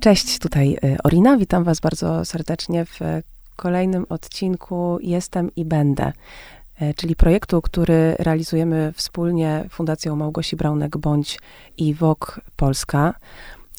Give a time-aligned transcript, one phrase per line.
[0.00, 1.36] Cześć, tutaj y, Orina.
[1.36, 3.00] Witam Was bardzo serdecznie w
[3.56, 6.12] kolejnym odcinku Jestem i Będę,
[6.82, 11.38] y, czyli projektu, który realizujemy wspólnie Fundacją Małgosi Braunek bądź
[11.78, 13.14] i WOK Polska.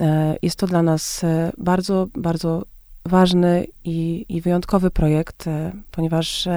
[0.02, 0.06] Y,
[0.42, 1.22] jest to dla nas
[1.58, 2.64] bardzo, bardzo
[3.06, 5.46] ważny i, i wyjątkowy projekt,
[5.92, 6.48] ponieważ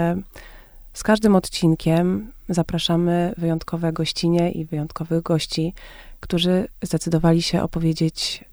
[0.92, 5.74] z każdym odcinkiem zapraszamy wyjątkowe gościnie i wyjątkowych gości,
[6.20, 8.44] którzy zdecydowali się opowiedzieć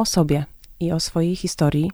[0.00, 0.44] o sobie
[0.80, 1.90] i o swojej historii.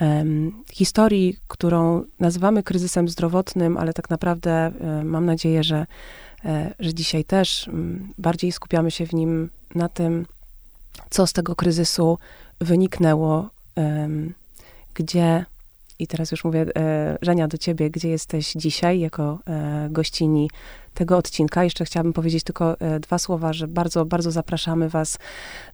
[0.00, 5.86] Um, historii, którą nazywamy kryzysem zdrowotnym, ale tak naprawdę um, mam nadzieję, że,
[6.44, 7.70] um, że dzisiaj też
[8.18, 10.26] bardziej skupiamy się w nim na tym,
[11.10, 12.18] co z tego kryzysu
[12.60, 13.50] wyniknęło,
[14.94, 15.44] gdzie
[15.98, 20.50] i teraz już mówię, e, Żenia, do ciebie, gdzie jesteś dzisiaj jako e, gościni
[20.94, 21.64] tego odcinka.
[21.64, 25.18] Jeszcze chciałabym powiedzieć tylko e, dwa słowa, że bardzo, bardzo zapraszamy was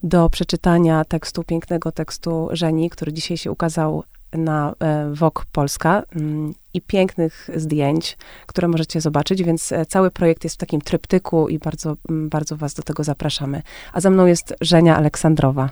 [0.03, 4.75] do przeczytania tekstu, pięknego tekstu Żeni, który dzisiaj się ukazał na
[5.13, 10.81] WOK Polska mm, i pięknych zdjęć, które możecie zobaczyć, więc cały projekt jest w takim
[10.81, 13.63] tryptyku i bardzo, mm, bardzo was do tego zapraszamy.
[13.93, 15.71] A za mną jest Żenia Aleksandrowa.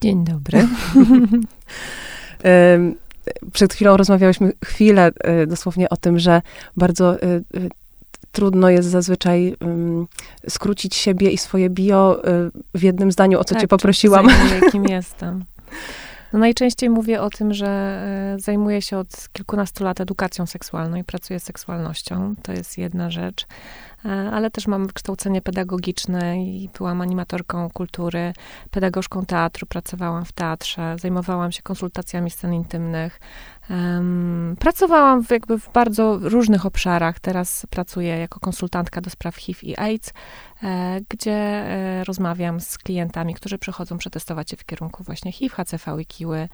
[0.00, 0.58] Dzień dobry.
[3.52, 6.42] przed chwilą rozmawiałyśmy chwilę y, dosłownie o tym, że
[6.76, 7.70] bardzo y, y,
[8.32, 9.56] trudno jest zazwyczaj
[10.48, 12.22] skrócić siebie i swoje bio
[12.74, 14.26] w jednym zdaniu, o co tak, cię poprosiłam.
[14.28, 15.44] Zajmuję, kim jestem.
[16.34, 18.02] No najczęściej mówię o tym, że
[18.38, 22.34] zajmuję się od kilkunastu lat edukacją seksualną i pracuję z seksualnością.
[22.42, 23.46] To jest jedna rzecz.
[24.04, 28.32] E, ale też mam wykształcenie pedagogiczne i byłam animatorką kultury,
[28.70, 33.20] pedagogzką teatru, pracowałam w teatrze, zajmowałam się konsultacjami scen intymnych.
[33.70, 37.20] Um, pracowałam w, jakby w bardzo różnych obszarach.
[37.20, 40.12] Teraz pracuję jako konsultantka do spraw HIV i AIDS,
[40.62, 46.02] e, gdzie e, rozmawiam z klientami, którzy przychodzą przetestować się w kierunku właśnie HIV, HCV
[46.02, 46.48] i kiły.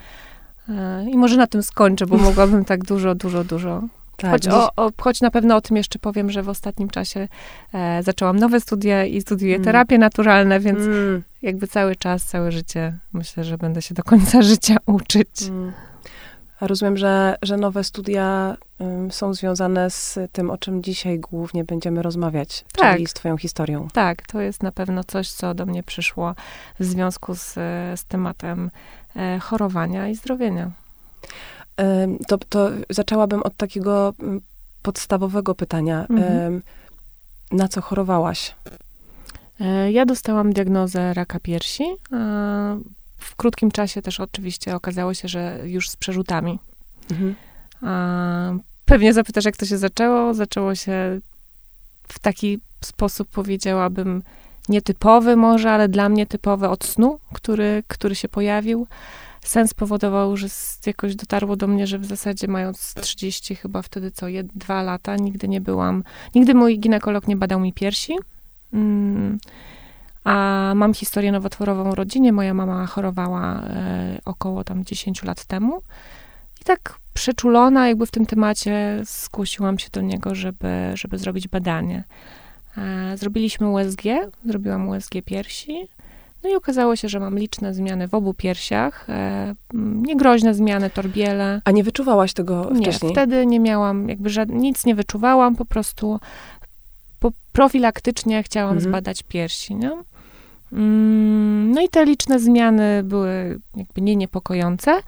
[0.69, 3.83] E, I może na tym skończę, bo mogłabym tak dużo, dużo, dużo
[4.17, 7.29] tak, choć, o, o, choć na pewno o tym jeszcze powiem, że w ostatnim czasie
[7.75, 9.65] e, zaczęłam nowe studia i studiuję mm.
[9.65, 11.23] terapie naturalne, więc mm.
[11.43, 15.43] jakby cały czas, całe życie myślę, że będę się do końca życia uczyć.
[15.43, 15.73] Mm.
[16.61, 18.57] Rozumiem, że, że nowe studia
[19.11, 22.95] są związane z tym, o czym dzisiaj głównie będziemy rozmawiać, tak.
[22.95, 23.89] czyli z twoją historią.
[23.93, 26.35] Tak, to jest na pewno coś, co do mnie przyszło
[26.81, 27.55] w związku z,
[28.01, 28.71] z tematem
[29.17, 30.71] e, chorowania i zdrowienia
[32.27, 34.15] to, to zaczęłabym od takiego
[34.83, 36.07] podstawowego pytania.
[36.11, 36.63] Mhm.
[37.53, 38.55] Na co chorowałaś?
[39.61, 41.85] E, ja dostałam diagnozę raka piersi.
[43.21, 46.59] W krótkim czasie też oczywiście okazało się, że już z przerzutami.
[47.11, 47.35] Mhm.
[48.85, 50.35] Pewnie zapytasz, jak to się zaczęło.
[50.35, 51.21] Zaczęło się
[52.09, 54.23] w taki sposób, powiedziałabym,
[54.69, 58.87] nietypowy może, ale dla mnie typowy od snu, który, który się pojawił
[59.45, 60.47] sen spowodował, że
[60.87, 65.17] jakoś dotarło do mnie, że w zasadzie mając 30 chyba wtedy co, jed, dwa lata,
[65.17, 66.05] nigdy nie byłam,
[66.35, 68.17] nigdy mój ginekolog nie badał mi piersi.
[68.73, 69.39] Mm,
[70.25, 72.33] a mam historię nowotworową w rodzinie.
[72.33, 75.83] Moja mama chorowała e, około tam 10 lat temu.
[76.61, 82.05] I tak przeczulona jakby w tym temacie skusiłam się do niego, żeby, żeby zrobić badanie.
[82.79, 84.03] E, zrobiliśmy USG,
[84.45, 85.89] zrobiłam USG piersi.
[86.45, 91.63] No i okazało się, że mam liczne zmiany w obu piersiach, e, niegroźne zmiany, torbiele.
[91.65, 93.09] A nie wyczuwałaś tego nie, wcześniej?
[93.09, 96.21] Nie, wtedy nie miałam, jakby żad, nic nie wyczuwałam, po prostu
[97.21, 98.91] po, profilaktycznie chciałam mhm.
[98.91, 99.91] zbadać piersi, nie?
[100.73, 105.01] Mm, no i te liczne zmiany były jakby nie niepokojące,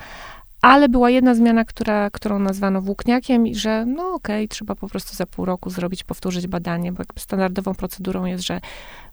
[0.62, 4.88] ale była jedna zmiana, która, którą nazwano włókniakiem i że no okej, okay, trzeba po
[4.88, 8.60] prostu za pół roku zrobić, powtórzyć badanie, bo jakby standardową procedurą jest, że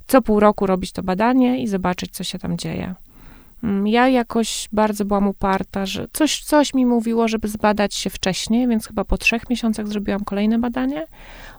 [0.07, 2.95] co pół roku robić to badanie i zobaczyć, co się tam dzieje.
[3.63, 8.67] Mm, ja jakoś bardzo byłam uparta, że coś, coś mi mówiło, żeby zbadać się wcześniej,
[8.67, 11.05] więc chyba po trzech miesiącach zrobiłam kolejne badanie.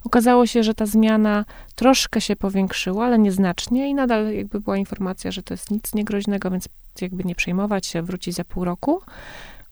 [0.05, 1.45] Okazało się, że ta zmiana
[1.75, 6.51] troszkę się powiększyła, ale nieznacznie i nadal jakby była informacja, że to jest nic niegroźnego,
[6.51, 6.69] więc
[7.01, 9.01] jakby nie przejmować się, wrócić za pół roku,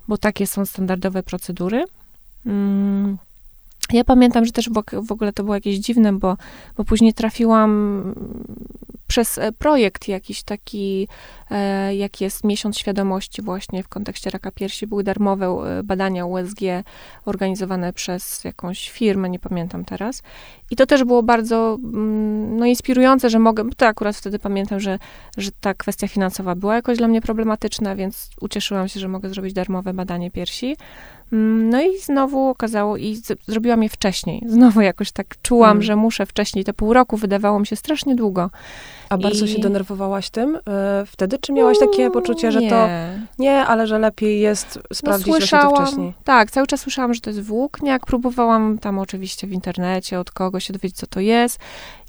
[0.09, 1.85] bo takie są standardowe procedury.
[2.45, 3.19] Hmm.
[3.93, 6.37] Ja pamiętam, że też w ogóle to było jakieś dziwne, bo,
[6.77, 8.03] bo później trafiłam
[9.09, 11.09] przez e, projekt jakiś taki,
[11.51, 16.61] e, jak jest Miesiąc Świadomości właśnie w kontekście raka piersi, były darmowe e, badania USG
[17.25, 20.23] organizowane przez jakąś firmę, nie pamiętam teraz.
[20.71, 24.99] I to też było bardzo mm, no, inspirujące, że mogę, to akurat wtedy pamiętam, że,
[25.37, 29.53] że ta kwestia finansowa była jakoś dla mnie problematyczna, więc ucieszyłam się, że mogę zrobić
[29.53, 30.77] darmowe badanie piersi.
[31.33, 34.43] Mm, no i znowu okazało, i z, zrobiłam je wcześniej.
[34.47, 35.83] Znowu jakoś tak czułam, mm.
[35.83, 36.65] że muszę wcześniej.
[36.65, 38.51] Te pół roku wydawało mi się strasznie długo.
[39.09, 40.61] A bardzo I- się denerwowałaś tym y,
[41.07, 42.71] wtedy, czy miałaś takie poczucie, że nie.
[42.71, 42.89] to
[43.39, 46.15] nie, ale że lepiej jest sprawdzić no, właśnie to słyszałam, wcześniej?
[46.25, 48.07] Tak, cały czas słyszałam, że to jest włókniak.
[48.07, 51.59] Próbowałam tam oczywiście w internecie od kogoś się dowiedzieć, co to jest.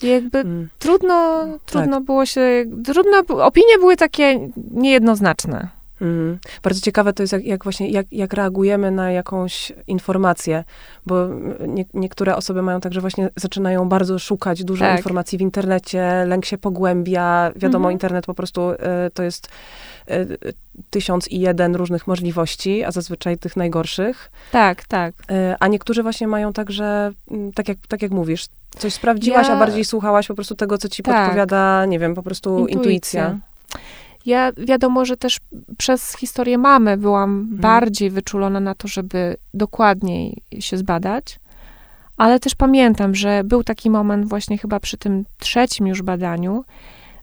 [0.04, 0.70] I jakby Mm.
[0.80, 1.62] trudno, Tak.
[1.66, 5.79] trudno było się, trudno, opinie były takie niejednoznaczne.
[6.02, 6.40] Mhm.
[6.64, 10.64] Bardzo ciekawe to jest, jak, jak właśnie, jak, jak reagujemy na jakąś informację,
[11.06, 11.28] bo
[11.68, 14.98] nie, niektóre osoby mają tak, że właśnie zaczynają bardzo szukać dużo Tak.
[14.98, 17.92] informacji w internecie, lęk się pogłębia, wiadomo, Mhm.
[17.94, 18.78] internet po prostu y,
[19.14, 19.48] to jest
[20.12, 20.38] y,
[20.90, 25.14] tysiąc i jeden różnych możliwości, a zazwyczaj tych najgorszych, Tak, tak.
[25.32, 28.48] y, a niektórzy właśnie mają tak, że mm, tak jak, tak jak mówisz,
[28.78, 31.16] coś sprawdziłaś, Ja- a bardziej słuchałaś po prostu tego, co ci Tak.
[31.16, 33.38] podpowiada, nie wiem, po prostu intuicja.
[34.26, 35.38] Ja wiadomo, że też
[35.78, 37.58] przez historię mamy byłam Mhm.
[37.58, 41.40] bardziej wyczulona na to, żeby dokładniej się zbadać.
[42.18, 46.64] Ale też pamiętam, że był taki moment właśnie chyba przy tym trzecim już badaniu,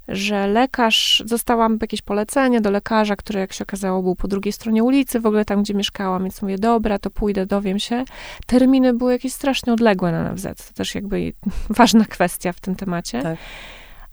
[0.09, 4.85] że lekarz, dostałam jakieś polecenie do lekarza, który jak się okazało był po drugiej stronie
[4.85, 8.05] ulicy, w ogóle tam, gdzie mieszkałam, więc mówię, dobra, to pójdę, dowiem się.
[8.47, 11.33] Terminy były jakieś strasznie odległe na NFZ, to też jakby
[11.79, 13.23] ważna kwestia w tym temacie.
[13.23, 13.39] Tak.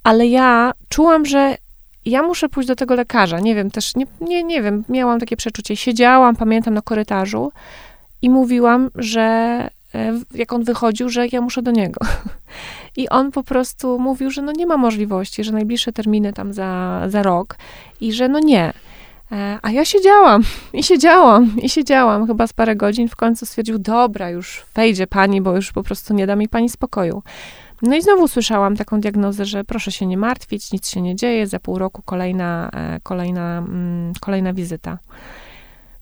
[0.04, 1.58] Ale ja czułam, że
[2.06, 3.40] ja muszę pójść do tego lekarza.
[3.40, 5.76] Nie wiem, też nie, nie, nie wiem, miałam takie przeczucie.
[5.76, 7.52] Siedziałam, pamiętam, na korytarzu
[8.22, 9.22] i mówiłam, że
[9.96, 12.00] e, jak on wychodził, że ja muszę do niego.
[12.98, 17.02] I on po prostu mówił, że no nie ma możliwości, że najbliższe terminy tam za,
[17.08, 17.56] za rok
[18.02, 18.74] i że no nie.
[19.32, 23.10] E, A ja siedziałam i siedziałam i siedziałam chyba z parę godzin.
[23.10, 26.70] W końcu stwierdził, dobra, już wejdzie pani, bo już po prostu nie da mi pani
[26.70, 27.24] spokoju.
[27.84, 31.48] No i znowu słyszałam taką diagnozę, że proszę się nie martwić, nic się nie dzieje,
[31.48, 34.98] za pół roku kolejna, e, kolejna, mm, kolejna wizyta.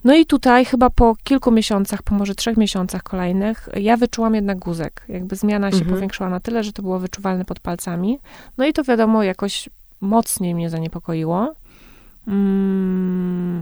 [0.03, 4.59] No i tutaj chyba po kilku miesiącach, po może trzech miesiącach kolejnych, ja wyczułam jednak
[4.59, 5.05] guzek.
[5.09, 5.93] Jakby zmiana się Mhm.
[5.95, 8.19] powiększyła na tyle, że to było wyczuwalne pod palcami.
[8.57, 9.69] No i to wiadomo, jakoś
[10.01, 11.53] mocniej mnie zaniepokoiło.
[12.27, 13.61] Mm,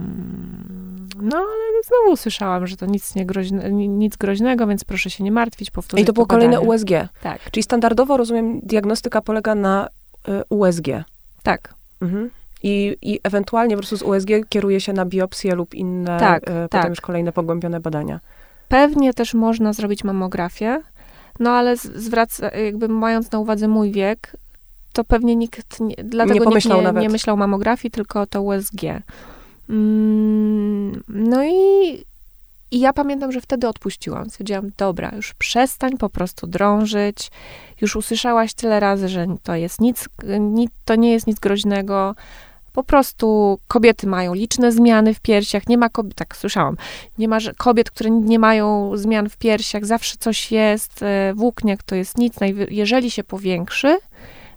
[1.22, 5.24] no, ale znowu słyszałam, że to nic, nie groźne, ni- nic groźnego, więc proszę się
[5.24, 6.56] nie martwić, powtórzyć I to było badanie.
[6.56, 6.90] kolejne USG.
[7.22, 9.88] Tak, Czyli standardowo, rozumiem, diagnostyka polega na
[10.28, 10.86] y, USG.
[11.42, 11.74] tak.
[12.02, 12.30] Mhm.
[12.62, 16.46] I, I ewentualnie po prostu z USG kieruje się na biopsję lub inne, Tak, y,
[16.46, 16.88] potem tak.
[16.88, 18.20] już kolejne pogłębione badania.
[18.68, 20.82] Pewnie też można zrobić mammografię,
[21.38, 24.36] no ale zwraca, jakby mając na uwadze mój wiek,
[24.92, 27.02] to pewnie nikt, nie, dlatego pomyślał nikt nie, nawet.
[27.02, 28.82] nie myślał mamografii, tylko to USG.
[29.68, 32.04] Mm, no i,
[32.70, 34.30] i ja pamiętam, że wtedy odpuściłam.
[34.30, 37.30] Stwierdziłam, dobra, już przestań po prostu drążyć.
[37.80, 40.08] Już usłyszałaś tyle razy, że to jest nic,
[40.40, 42.14] nic to nie jest nic groźnego.
[42.72, 45.68] Po prostu kobiety mają liczne zmiany w piersiach.
[45.68, 46.76] Nie ma kobiet, tak słyszałam,
[47.18, 51.02] nie ma kobiet, które nie mają zmian w piersiach, zawsze coś jest.
[51.02, 52.34] e, Włókniak to jest nic.
[52.70, 53.98] Jeżeli się powiększy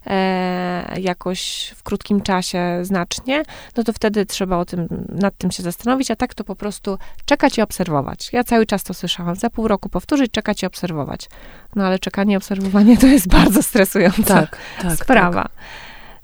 [0.08, 3.44] e, jakoś w krótkim czasie znacznie,
[3.78, 6.98] no to wtedy trzeba o tym, nad tym się zastanowić, a tak to po prostu
[7.26, 8.30] czekać i obserwować.
[8.34, 9.36] Ja cały czas to słyszałam.
[9.36, 11.30] Za pół roku powtórzyć, czekać i obserwować.
[11.76, 14.96] No ale czekanie i obserwowanie to jest bardzo stresująca Tak, tak.
[14.96, 15.50] sprawa.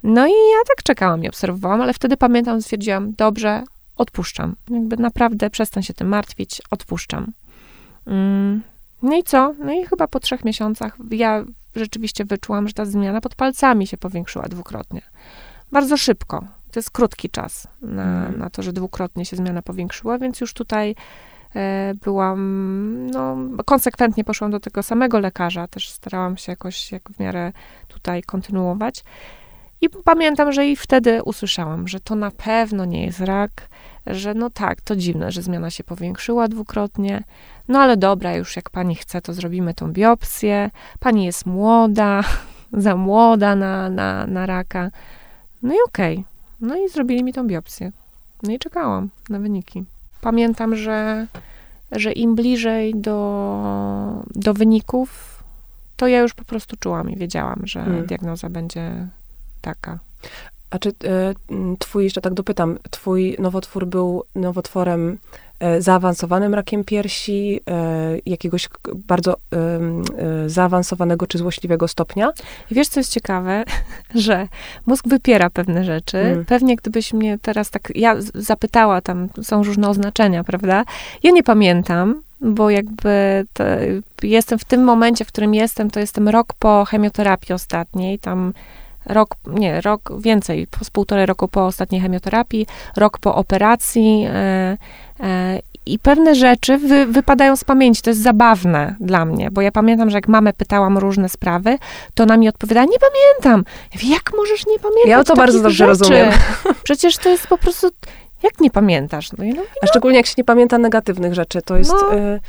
[0.03, 3.63] No i ja tak czekałam i obserwowałam, ale wtedy pamiętam, stwierdziłam, dobrze,
[3.97, 4.55] odpuszczam.
[4.69, 7.31] Jakby naprawdę przestań się tym martwić, odpuszczam.
[8.07, 8.61] Mm,
[9.03, 9.53] No i co?
[9.63, 11.43] No i chyba po trzech miesiącach ja
[11.75, 15.01] rzeczywiście wyczułam, że ta zmiana pod palcami się powiększyła dwukrotnie.
[15.71, 16.43] Bardzo szybko.
[16.71, 18.39] To jest krótki czas na, Mhm.
[18.39, 20.95] na to, że dwukrotnie się zmiana powiększyła, więc już tutaj
[21.55, 27.19] e, byłam, no, konsekwentnie poszłam do tego samego lekarza, też starałam się jakoś jak w
[27.19, 27.51] miarę
[27.87, 29.03] tutaj kontynuować.
[29.81, 33.51] I pamiętam, że i wtedy usłyszałam, że to na pewno nie jest rak,
[34.07, 37.23] że no tak, to dziwne, że zmiana się powiększyła dwukrotnie.
[37.67, 40.69] No ale dobra, już jak pani chce, to zrobimy tą biopsję.
[40.99, 42.23] Pani jest młoda,
[42.73, 44.91] za młoda na, na, na raka.
[45.63, 46.23] No i okej.
[46.61, 47.91] No i zrobili mi tą biopsję.
[48.43, 49.83] No i czekałam na wyniki.
[50.21, 51.27] Pamiętam, że,
[51.91, 55.39] że im bliżej do, do wyników,
[55.97, 58.05] to ja już po prostu czułam i wiedziałam, że Mm.
[58.05, 59.07] diagnoza będzie
[59.61, 59.99] taka.
[60.69, 60.93] A czy e,
[61.79, 65.17] twój, jeszcze tak dopytam, twój nowotwór był nowotworem
[65.59, 69.35] e, zaawansowanym rakiem piersi, e, jakiegoś bardzo
[70.47, 72.31] zaawansowanego czy złośliwego stopnia?
[72.71, 73.63] I wiesz, co jest ciekawe,
[74.15, 74.47] że
[74.85, 76.17] mózg wypiera pewne rzeczy.
[76.17, 76.45] Mm.
[76.45, 80.83] Pewnie gdybyś mnie teraz tak, ja zapytała, tam są różne oznaczenia, prawda?
[81.23, 83.45] Ja nie pamiętam, bo jakby
[84.23, 88.53] jestem w tym momencie, w którym jestem, to jestem rok po chemioterapii ostatniej, tam
[89.09, 94.77] rok, nie, rok więcej, z półtorej roku po ostatniej chemioterapii, rok po operacji e,
[95.19, 98.01] e, i pewne rzeczy wy, wypadają z pamięci.
[98.01, 101.77] To jest zabawne dla mnie, bo ja pamiętam, że jak mamę pytałam różne sprawy,
[102.13, 103.63] to ona mi odpowiada, nie pamiętam.
[103.93, 105.87] Ja mówię, jak możesz nie pamiętać Ja to bardzo dobrze rzeczy?
[105.87, 106.31] rozumiem.
[106.83, 107.89] Przecież to jest po prostu,
[108.43, 109.31] jak nie pamiętasz?
[109.37, 111.91] No, i no, A szczególnie jak się nie pamięta negatywnych rzeczy, to jest...
[111.91, 112.17] No.
[112.17, 112.39] y,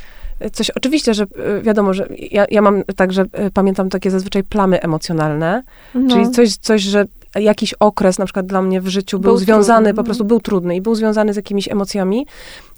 [0.52, 1.25] Coś, oczywiście, że
[1.59, 5.62] y, wiadomo, że ja, ja mam tak, że y, pamiętam takie zazwyczaj plamy emocjonalne,
[5.94, 6.14] no.
[6.14, 7.04] czyli coś, coś, że
[7.35, 10.04] jakiś okres na przykład dla mnie w życiu był, Był związany, trudny, po no.
[10.04, 12.26] prostu był trudny i był związany z jakimiś emocjami,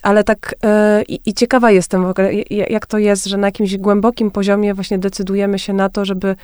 [0.03, 0.55] ale tak
[1.01, 4.99] y, i, ciekawa jestem w ogóle, jak to jest, że na jakimś głębokim poziomie właśnie
[4.99, 6.37] decydujemy się na to, żeby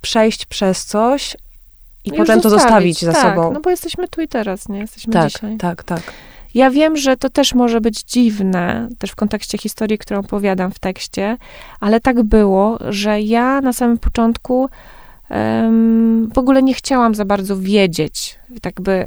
[0.00, 1.36] przejść przez coś
[2.04, 3.52] i Już potem to zostawić za tak, sobą.
[3.52, 4.78] no bo jesteśmy tu i teraz, nie?
[4.78, 5.56] Jesteśmy tak, dzisiaj.
[5.56, 6.02] tak, tak.
[6.54, 10.78] Ja wiem, że to też może być dziwne, też w kontekście historii, którą opowiadam w
[10.78, 11.36] tekście,
[11.80, 14.68] ale tak było, że ja na samym początku
[16.32, 19.06] w ogóle nie chciałam za bardzo wiedzieć, tak by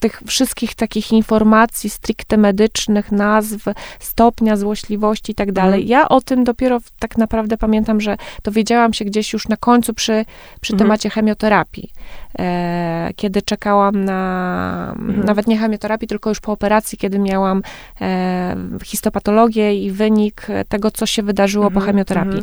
[0.00, 3.64] tych wszystkich takich informacji stricte medycznych, nazw,
[4.00, 5.80] stopnia złośliwości i tak dalej.
[5.82, 5.88] Mhm.
[5.88, 10.24] Ja o tym dopiero tak naprawdę pamiętam, że dowiedziałam się gdzieś już na końcu przy,
[10.60, 10.86] przy Mhm.
[10.88, 11.92] temacie chemioterapii,
[12.38, 15.24] e, kiedy czekałam na, Mhm.
[15.24, 17.62] nawet nie chemioterapii, tylko już po operacji, kiedy miałam
[18.00, 22.42] e, histopatologię i wynik tego, co się wydarzyło po Mhm, chemioterapii.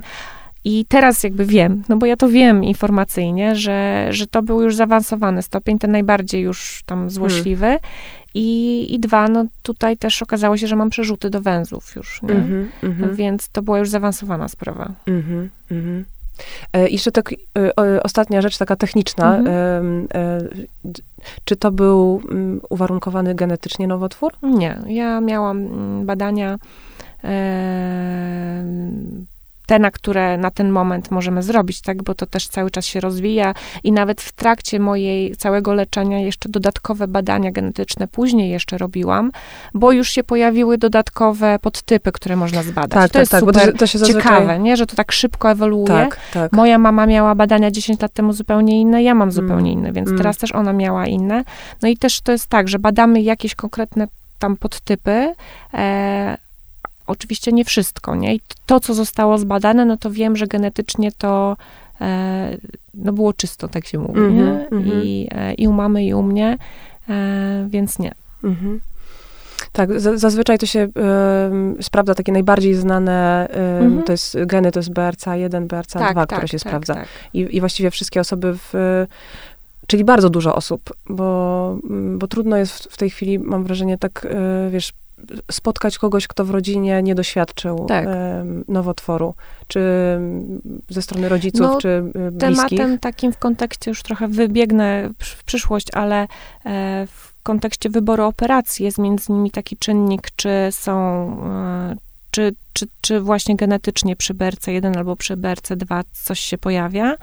[0.67, 4.75] I teraz jakby wiem, no bo ja to wiem informacyjnie, że, że to był już
[4.75, 7.79] zaawansowany stopień, ten najbardziej już tam złośliwy.
[8.33, 12.29] I, I dwa, no tutaj też okazało się, że mam przerzuty do węzłów już, nie?
[12.29, 13.15] Mhm, mhm.
[13.15, 14.91] Więc to była już zaawansowana sprawa.
[15.05, 16.05] Mhm, mhm.
[16.74, 17.33] E, jeszcze tak,
[17.79, 19.38] e, ostatnia rzecz, taka techniczna.
[19.38, 19.55] Mhm.
[19.55, 20.39] Em, e,
[21.45, 24.33] czy to był mm, uwarunkowany genetycznie nowotwór?
[24.43, 26.57] Nie, ja miałam mm, badania
[29.67, 33.00] te, na które na ten moment możemy zrobić, tak, bo to też cały czas się
[33.00, 39.31] rozwija i nawet w trakcie mojej całego leczenia jeszcze dodatkowe badania genetyczne później jeszcze robiłam,
[39.74, 42.91] bo już się pojawiły dodatkowe podtypy, które można zbadać.
[42.91, 44.15] Tak, to tak, jest tak, super to, to zazwyczaj...
[44.15, 45.88] ciekawe, nie, że to tak szybko ewoluuje.
[45.88, 46.51] Tak, tak.
[46.51, 50.17] Moja mama miała badania 10 lat temu zupełnie inne, ja mam zupełnie inne, więc Mm.
[50.17, 51.43] teraz też ona miała inne.
[51.81, 54.07] No i też to jest tak, że badamy jakieś konkretne
[54.39, 55.33] tam podtypy.
[55.74, 56.38] E,
[57.08, 58.36] oczywiście nie wszystko, nie?
[58.36, 61.58] I to, co zostało zbadane, no to wiem, że genetycznie to
[62.02, 62.58] e,
[62.94, 64.68] no było czysto, tak się mówi, Mhm, nie?
[64.72, 65.04] mhm.
[65.04, 66.58] I, e, I u mamy, i u mnie,
[67.10, 68.12] e, więc nie.
[68.44, 68.80] Mhm.
[69.72, 73.48] Tak, za- zazwyczaj to się em, sprawdza takie najbardziej znane,
[73.82, 74.04] Mhm.
[74.04, 76.94] to jest geny, to jest BRCA1, BRCA2, które się sprawdza.
[76.94, 77.08] Tak.
[77.34, 78.74] I, I właściwie wszystkie osoby w...
[79.88, 81.78] Czyli bardzo dużo osób, bo,
[82.18, 84.94] bo trudno jest w, w tej chwili, mam wrażenie, tak, e, wiesz,
[85.51, 88.05] spotkać kogoś, kto w rodzinie nie doświadczył Tak.
[88.67, 89.33] nowotworu,
[89.67, 89.81] czy
[90.89, 92.69] ze strony rodziców, No, czy bliskich.
[92.69, 96.27] Tematem takim w kontekście, już trochę wybiegnę w przyszłość, ale
[96.65, 100.93] e, w kontekście wyboru operacji jest między innymi taki czynnik, czy są,
[101.45, 101.95] e,
[102.38, 107.15] czy, czy, czy właśnie genetycznie przy BRC1 albo przy BRC2 coś się pojawia.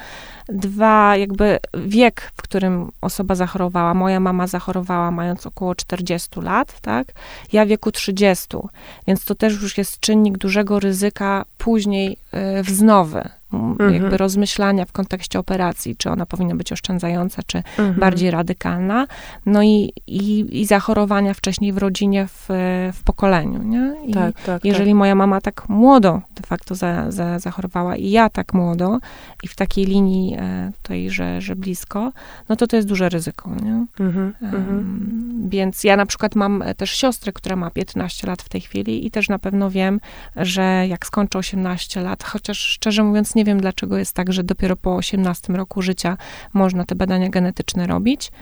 [0.48, 3.94] Dwa, jakby wiek, w którym osoba zachorowała.
[3.94, 7.12] Moja mama zachorowała mając około 40 lat, tak?
[7.52, 8.46] Ja w wieku 30,
[9.06, 13.28] więc to też już jest czynnik dużego ryzyka później e, wznowy.
[13.56, 13.94] Mhm.
[13.94, 17.94] Jakby rozmyślania w kontekście operacji, czy ona powinna być oszczędzająca, czy Mhm.
[18.00, 19.06] bardziej radykalna.
[19.46, 22.48] No i, i, i zachorowania wcześniej w rodzinie, w,
[22.92, 23.94] w pokoleniu, nie?
[24.06, 28.30] I Tak, tak, jeżeli moja mama tak młodo de facto za, za, zachorowała i ja
[28.30, 28.98] tak młodo
[29.42, 32.12] i w takiej linii e, tutaj, że, że blisko,
[32.48, 33.86] no to to jest duże ryzyko, nie?
[33.92, 34.00] tak.
[34.00, 34.64] Mhm, mhm.
[34.78, 38.60] Em, Więc ja na przykład mam e, też siostrę, która ma 15 lat w tej
[38.60, 40.00] chwili i też na pewno wiem,
[40.36, 44.76] że jak skończę 18 lat, chociaż szczerze mówiąc nie wiem, dlaczego jest tak, że dopiero
[44.76, 46.16] po 18 roku życia
[46.52, 48.32] można te badania genetyczne robić,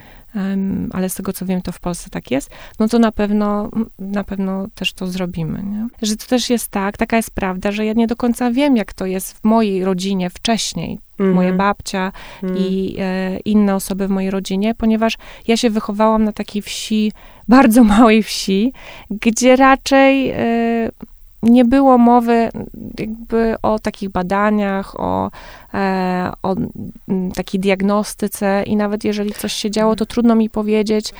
[0.92, 4.24] ale z tego co wiem, to w Polsce tak jest, no to na pewno, na
[4.24, 5.88] pewno też to zrobimy, nie?
[6.02, 8.92] Że to też jest tak, taka jest prawda, że ja nie do końca wiem, jak
[8.92, 12.60] to jest w mojej rodzinie wcześniej, Mhm, moja babcia, mhm.
[12.60, 15.18] i e, inne osoby w mojej rodzinie, ponieważ
[15.48, 17.12] ja się wychowałam na takiej wsi,
[17.48, 18.72] bardzo małej wsi,
[19.10, 20.90] gdzie raczej e,
[21.42, 22.48] nie było mowy
[22.98, 25.30] jakby o takich badaniach, o,
[25.74, 26.54] e, o
[27.34, 31.12] takiej diagnostyce i nawet jeżeli coś się działo, to trudno mi powiedzieć,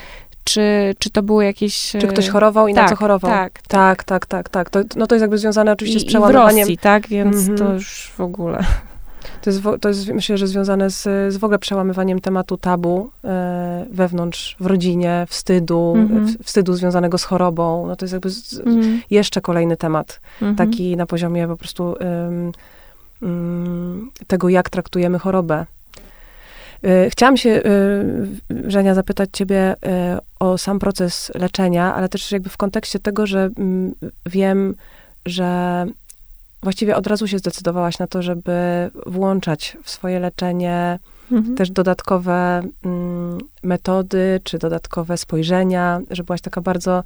[0.44, 1.90] czy, czy to były jakieś...
[2.00, 3.30] Czy ktoś e, chorował i na tak, co chorował?
[3.30, 4.70] Tak, Tak, tak, tak, tak.
[4.70, 6.58] To, no to jest jakby związane oczywiście z I, I w przełamywaniem.
[6.58, 7.08] Rosji, tak?
[7.08, 7.58] Więc Mhm.
[7.58, 8.64] to już w ogóle...
[9.42, 11.02] To jest, to jest myślę, że związane z,
[11.34, 16.26] z w ogóle przełamywaniem tematu tabu e, wewnątrz, w rodzinie, wstydu, Mhm.
[16.26, 17.86] w, wstydu związanego z chorobą.
[17.86, 19.00] No to jest jakby z, Mhm.
[19.10, 20.56] jeszcze kolejny temat, Mhm.
[20.56, 21.94] taki na poziomie po prostu
[22.28, 22.52] ym,
[23.22, 25.66] ym, tego, jak traktujemy chorobę.
[26.84, 29.76] Y, chciałam się, y, Żenia, zapytać ciebie y,
[30.40, 33.94] o sam proces leczenia, ale też jakby w kontekście tego, że mm,
[34.26, 34.74] wiem,
[35.26, 35.86] że
[36.62, 40.98] właściwie od razu się zdecydowałaś na to, żeby włączać w swoje leczenie
[41.32, 41.56] mhm.
[41.56, 47.04] też dodatkowe mm, metody, czy dodatkowe spojrzenia, że byłaś taka bardzo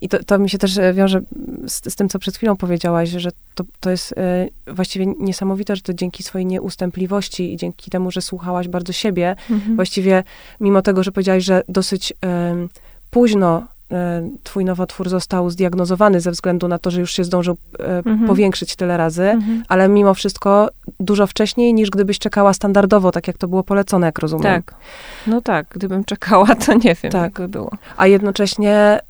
[0.00, 1.20] i to, to, mi się też wiąże
[1.66, 5.82] z, z, tym, co przed chwilą powiedziałaś, że to, to jest e, właściwie niesamowite, że
[5.82, 9.76] to dzięki swojej nieustępliwości i dzięki temu, że słuchałaś bardzo siebie, mhm.
[9.76, 10.24] właściwie
[10.60, 12.12] mimo tego, że powiedziałaś, że dosyć
[13.10, 13.79] późno E,
[14.42, 18.26] twój nowotwór został zdiagnozowany ze względu na to, że już się zdążył e, mhm.
[18.26, 19.62] powiększyć tyle razy, mhm.
[19.68, 20.70] ale mimo wszystko
[21.00, 24.62] dużo wcześniej niż gdybyś czekała standardowo, tak jak to było polecone, jak rozumiem.
[24.62, 24.74] Tak.
[25.26, 27.32] No tak, gdybym czekała, to nie wiem, tak.
[27.32, 27.70] by było.
[27.96, 29.00] A jednocześnie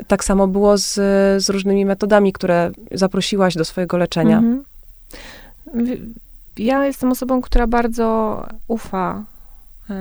[0.00, 0.94] y, tak samo było z,
[1.42, 4.38] z różnymi metodami, które zaprosiłaś do swojego leczenia.
[4.38, 4.64] Mhm.
[6.58, 9.24] Ja jestem osobą, która bardzo ufa
[9.90, 9.94] y,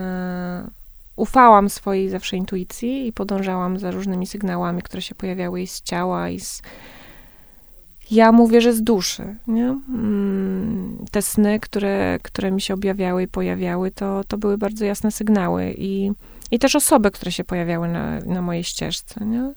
[1.16, 6.30] ufałam swojej zawsze intuicji i podążałam za różnymi sygnałami, które się pojawiały i z ciała,
[6.30, 6.62] i z.
[8.12, 9.36] Ja mówię, że z duszy.
[9.48, 9.78] Nie?
[9.90, 15.12] Mm, te sny, które, które mi się objawiały i pojawiały, to, to były bardzo jasne
[15.12, 15.76] sygnały.
[15.78, 16.12] I,
[16.52, 19.26] i też osoby, które się pojawiały na, na mojej ścieżce.
[19.26, 19.54] Nie?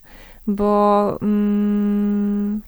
[0.47, 1.19] Bo.
[1.23, 2.63] Mm,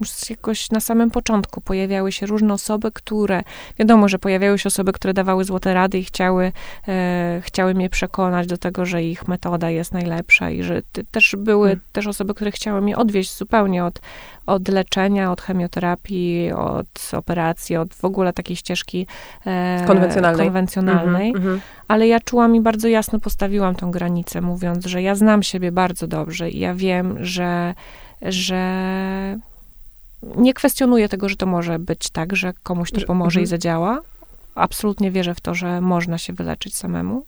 [0.00, 3.42] już jakoś na samym początku pojawiały się różne osoby, które,
[3.78, 6.52] wiadomo, że pojawiały się osoby, które dawały złote rady i chciały,
[6.88, 11.68] e, chciały mnie przekonać do tego, że ich metoda jest najlepsza i że też były
[11.68, 11.84] hmm.
[11.92, 14.00] też osoby, które chciały mnie odwieźć zupełnie od,
[14.46, 19.06] od leczenia, od chemioterapii, od operacji, od w ogóle takiej ścieżki
[19.46, 20.46] e, konwencjonalnej.
[20.46, 21.30] konwencjonalnej.
[21.30, 21.58] Mm -hmm,
[21.88, 26.06] Ale ja czułam i bardzo jasno postawiłam tą granicę, mówiąc, że ja znam siebie bardzo
[26.06, 27.74] dobrze i ja wiem, że,
[28.22, 28.62] że
[30.36, 33.46] nie kwestionuję tego, że to może być tak, że komuś to pomoże i mhm.
[33.46, 34.00] zadziała.
[34.54, 37.26] Absolutnie wierzę w to, że można się wyleczyć samemu.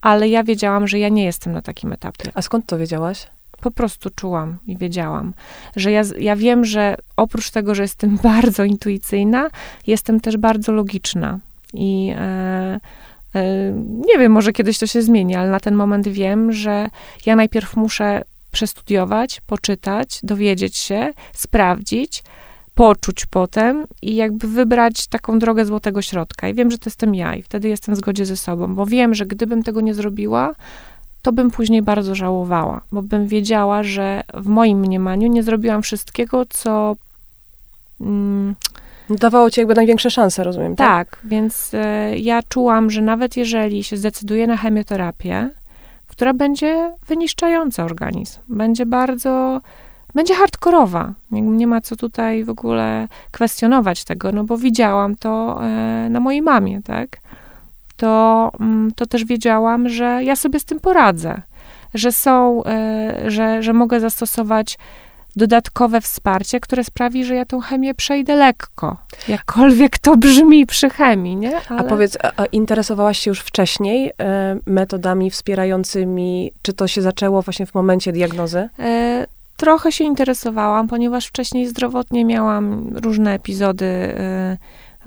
[0.00, 2.30] Ale ja wiedziałam, że ja nie jestem na takim etapie.
[2.34, 3.26] A skąd to wiedziałaś?
[3.60, 5.34] Po prostu czułam i wiedziałam,
[5.76, 9.50] że ja, ja wiem, że oprócz tego, że jestem bardzo intuicyjna,
[9.86, 11.38] jestem też bardzo logiczna.
[11.74, 12.80] I e,
[13.34, 13.72] e,
[14.06, 16.88] nie wiem, może kiedyś to się zmieni, ale na ten moment wiem, że
[17.26, 18.22] ja najpierw muszę
[18.54, 22.22] przestudiować, poczytać, dowiedzieć się, sprawdzić,
[22.74, 26.48] poczuć potem i jakby wybrać taką drogę złotego środka.
[26.48, 29.14] I wiem, że to jestem ja i wtedy jestem w zgodzie ze sobą, bo wiem,
[29.14, 30.54] że gdybym tego nie zrobiła,
[31.22, 36.44] to bym później bardzo żałowała, bo bym wiedziała, że w moim mniemaniu nie zrobiłam wszystkiego,
[36.50, 36.96] co.
[38.00, 38.54] Mm,
[39.10, 40.76] Dawało ci jakby największe szanse, rozumiem.
[40.76, 45.50] Tak, tak więc y, ja czułam, że nawet jeżeli się zdecyduję na chemioterapię,
[46.06, 48.40] która będzie wyniszczająca organizm.
[48.48, 49.60] Będzie bardzo,
[50.14, 51.12] będzie hardkorowa.
[51.30, 56.20] Nie, nie ma co tutaj w ogóle kwestionować tego, no bo widziałam to e, na
[56.20, 57.18] mojej mamie, tak?
[57.96, 61.42] To, mm, to też wiedziałam, że ja sobie z tym poradzę,
[61.94, 64.78] że są, e, że, że mogę zastosować
[65.36, 68.96] dodatkowe wsparcie, które sprawi, że ja tą chemię przejdę lekko.
[69.28, 71.60] Jakkolwiek to brzmi przy chemii, nie?
[71.68, 71.80] Ale...
[71.80, 76.52] A powiedz, a interesowałaś się już wcześniej e, metodami wspierającymi?
[76.62, 78.68] Czy to się zaczęło właśnie w momencie diagnozy?
[78.78, 84.56] E, trochę się interesowałam, ponieważ wcześniej zdrowotnie miałam różne epizody e,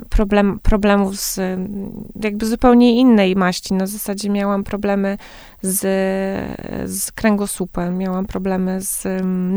[0.09, 1.39] problem, problemów z
[2.21, 3.73] jakby zupełnie innej maści.
[3.73, 5.17] Na zasadzie miałam problemy
[5.61, 5.79] z,
[6.91, 9.03] z kręgosłupem, miałam problemy z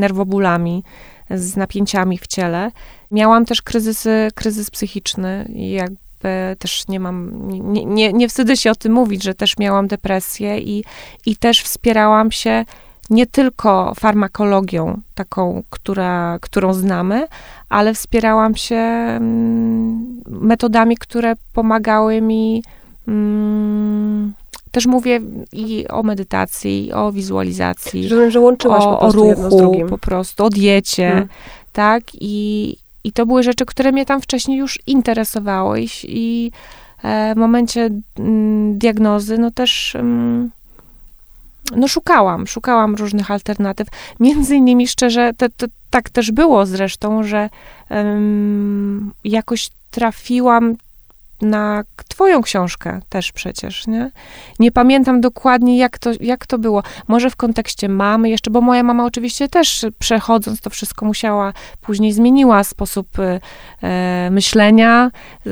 [0.00, 0.84] nerwobólami,
[1.30, 2.70] z napięciami w ciele.
[3.10, 8.70] Miałam też kryzysy, kryzys psychiczny i jakby też nie mam, nie, nie, nie wstydzę się
[8.70, 10.84] o tym mówić, że też miałam depresję i,
[11.26, 12.64] i też wspierałam się
[13.10, 17.26] nie tylko farmakologią, taką, która, którą znamy,
[17.68, 22.62] ale wspierałam się mm, metodami, które pomagały mi.
[23.08, 24.32] Mm,
[24.70, 25.20] też mówię
[25.52, 28.08] i o medytacji, i o wizualizacji.
[28.08, 31.28] Rozumiem, że łączyłaś o, po o ruchu, po prostu, o diecie, hmm.
[31.72, 32.02] tak?
[32.14, 36.52] I, I to były rzeczy, które mnie tam wcześniej już interesowały i, i
[37.02, 39.96] e, w momencie mm, diagnozy, no też
[41.76, 43.88] no szukałam, szukałam różnych alternatyw.
[44.20, 47.50] Między innymi szczerze, to, to, tak też było zresztą, że
[47.90, 50.76] um, jakoś trafiłam
[51.42, 54.10] na twoją książkę też przecież, nie?
[54.58, 56.82] Nie pamiętam dokładnie, jak to, jak to było.
[57.08, 62.12] Może w kontekście mamy jeszcze, bo moja mama oczywiście też przechodząc to wszystko musiała, później
[62.12, 63.08] zmieniła sposób
[63.82, 65.10] e, myślenia,
[65.46, 65.50] e,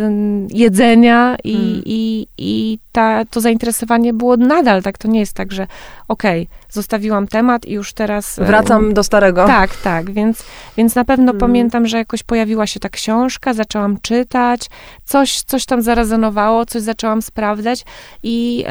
[0.50, 1.82] jedzenia i, hmm.
[1.84, 4.98] i, i ta, to zainteresowanie było nadal, tak?
[4.98, 5.66] To nie jest tak, że
[6.08, 8.38] okej, okay, zostawiłam temat i już teraz...
[8.38, 9.46] E, Wracam do starego.
[9.46, 10.44] Tak, tak, więc,
[10.76, 11.40] więc na pewno hmm.
[11.40, 14.70] pamiętam, że jakoś pojawiła się ta książka, zaczęłam czytać,
[15.04, 17.84] coś, coś tam tam zarezonowało, coś zaczęłam sprawdzać
[18.22, 18.64] i,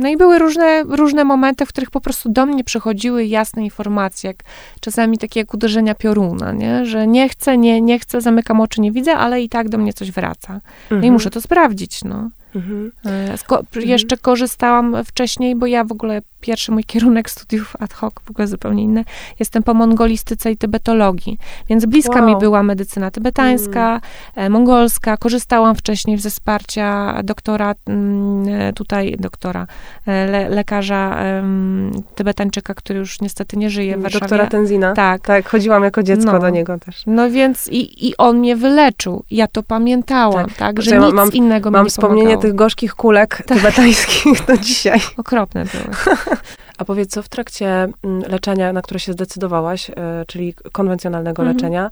[0.00, 4.28] no i były różne, różne momenty, w których po prostu do mnie przychodziły jasne informacje,
[4.28, 4.36] jak
[4.80, 6.86] czasami takie jak uderzenia pioruna, nie?
[6.86, 9.92] że nie chcę, nie, nie chcę, zamykam oczy, nie widzę, ale i tak do mnie
[9.92, 10.60] coś wraca.
[10.90, 11.12] No i mhm.
[11.12, 12.30] muszę to sprawdzić, no.
[12.54, 12.92] Mhm.
[13.04, 13.88] E, sko- mhm.
[13.88, 18.48] Jeszcze korzystałam wcześniej, bo ja w ogóle pierwszy mój kierunek studiów ad hoc, w ogóle
[18.48, 19.04] zupełnie inny,
[19.40, 21.38] jestem po mongolistyce i tybetologii,
[21.68, 22.28] więc bliska wow.
[22.28, 24.00] mi była medycyna tybetańska,
[24.36, 24.52] mm.
[24.52, 25.16] mongolska.
[25.16, 29.66] Korzystałam wcześniej ze wsparcia doktora, mm, tutaj doktora,
[30.06, 34.20] e, le, lekarza um, tybetańczyka, który już niestety nie żyje w Warszawie.
[34.20, 34.92] Doktora Tenzina.
[34.92, 35.22] Tak.
[35.22, 36.38] Tak, chodziłam jako dziecko no.
[36.38, 37.02] do niego też.
[37.06, 39.24] No więc i, i on mnie wyleczył.
[39.30, 42.38] Ja to pamiętałam, tak, tak że ja nic mam, innego mam mi nie wspomnienie.
[42.42, 43.58] Tych gorzkich kulek tak.
[43.58, 45.00] tybetańskich do dzisiaj.
[45.16, 46.16] Okropne były.
[46.78, 49.94] A powiedz, co w trakcie mm, leczenia, na które się zdecydowałaś, e,
[50.26, 51.56] czyli konwencjonalnego mhm.
[51.56, 51.90] leczenia,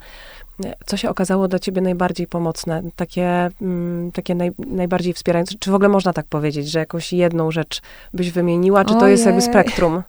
[0.64, 5.54] e, co się okazało dla ciebie najbardziej pomocne, takie, mm, takie naj, najbardziej wspierające?
[5.60, 7.82] Czy w ogóle można tak powiedzieć, że jakąś jedną rzecz
[8.14, 9.12] byś wymieniła, czy to Ojej.
[9.12, 10.02] jest jakby spektrum?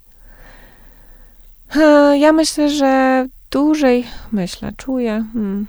[2.14, 5.68] Ja myślę, że dłużej, myślę, czuję, hmm,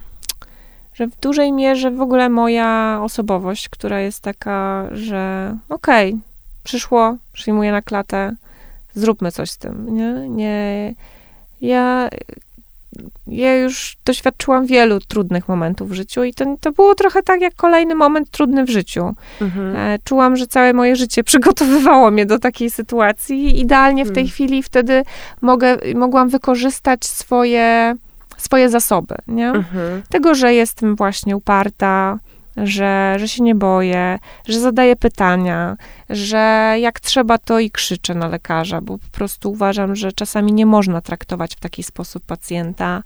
[0.95, 6.21] że w dużej mierze w ogóle moja osobowość, która jest taka, że okej, okay,
[6.65, 8.37] przyszło, przyjmuję na klatę,
[8.95, 10.29] zróbmy coś z tym, nie?
[10.29, 10.95] nie
[11.63, 12.09] ja,
[13.27, 17.55] ja już doświadczyłam wielu trudnych momentów w życiu i to, to było trochę tak jak
[17.55, 19.15] kolejny moment trudny w życiu.
[19.41, 19.77] Mhm.
[19.77, 24.23] E, czułam, że całe moje życie przygotowywało mnie do takiej sytuacji i idealnie w tej
[24.23, 24.29] mhm.
[24.29, 25.03] chwili wtedy
[25.41, 27.95] mogę, mogłam wykorzystać swoje,
[28.43, 29.49] swoje zasoby, nie?
[29.49, 30.03] Mhm.
[30.09, 32.19] Tego, że jestem właśnie uparta,
[32.57, 35.77] że, że się nie boję, że zadaję pytania,
[36.11, 40.67] że jak trzeba, to i krzyczę na lekarza, bo po prostu uważam, że czasami nie
[40.67, 43.03] można traktować w taki sposób pacjenta,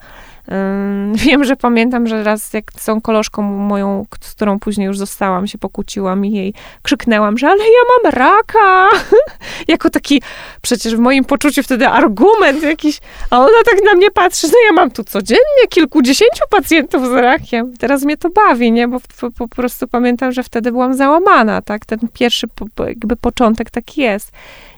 [1.26, 5.46] Wiem, że pamiętam, że raz jak z tą koleżką moją, z którą później już zostałam,
[5.46, 8.88] się pokłóciłam i jej krzyknęłam, że ale ja mam raka.
[9.68, 10.22] jako taki
[10.62, 14.72] przecież w moim poczuciu wtedy argument jakiś, a ona tak na mnie patrzy, no ja
[14.72, 17.76] mam tu codziennie kilkudziesięciu pacjentów z rakiem.
[17.76, 18.88] Teraz mnie to bawi, nie?
[18.88, 21.86] Bo po, po prostu pamiętam, że wtedy byłam załamana, tak?
[21.86, 22.46] Ten pierwszy
[22.86, 24.32] jakby początek taki jest.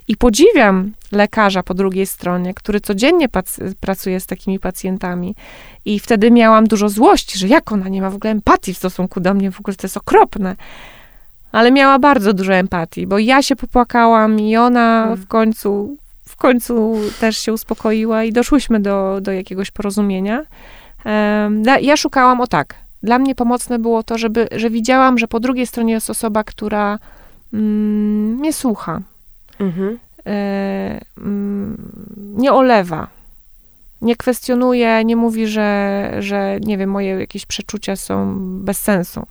[0.08, 3.28] I podziwiam lekarza po drugiej stronie, który codziennie
[3.80, 5.34] pracuje z takimi pacjentami.
[5.84, 9.20] I wtedy miałam dużo złości, że jak ona nie ma w ogóle empatii w stosunku
[9.20, 10.56] do mnie, w ogóle to jest okropne.
[11.52, 15.16] Ale miała bardzo dużo empatii, bo ja się popłakałam i ona hmm.
[15.16, 20.42] w końcu, w końcu też się uspokoiła i doszłyśmy do, do jakiegoś porozumienia.
[21.80, 22.74] Ja szukałam o tak.
[23.02, 26.98] Dla mnie pomocne było to, żeby, że widziałam, że po drugiej stronie jest osoba, która
[27.52, 29.00] mm, mnie słucha,
[29.60, 29.98] mhm.
[30.26, 31.92] E, mm,
[32.36, 33.08] nie olewa,
[34.02, 39.26] nie kwestionuje, nie mówi, że, że nie wiem, moje jakieś przeczucia są bez sensu.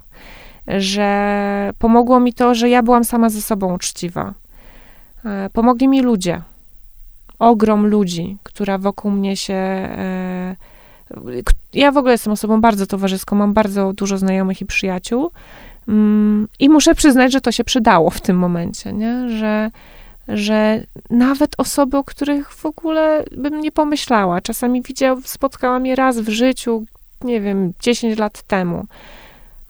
[0.77, 4.33] Że pomogło mi to, że ja byłam sama ze sobą uczciwa.
[5.25, 6.41] E, pomogli mi ludzie.
[7.39, 9.53] Ogrom ludzi, która wokół mnie się.
[9.53, 10.55] E,
[11.73, 15.31] ja w ogóle jestem osobą bardzo towarzyską, mam bardzo dużo znajomych i przyjaciół.
[15.87, 19.29] Mm, I muszę przyznać, że to się przydało w tym momencie, nie?
[19.29, 19.71] że
[20.27, 26.19] że nawet osoby, o których w ogóle bym nie pomyślała, czasami widział, spotkałam je raz
[26.19, 26.85] w życiu,
[27.21, 28.85] nie wiem, 10 lat temu.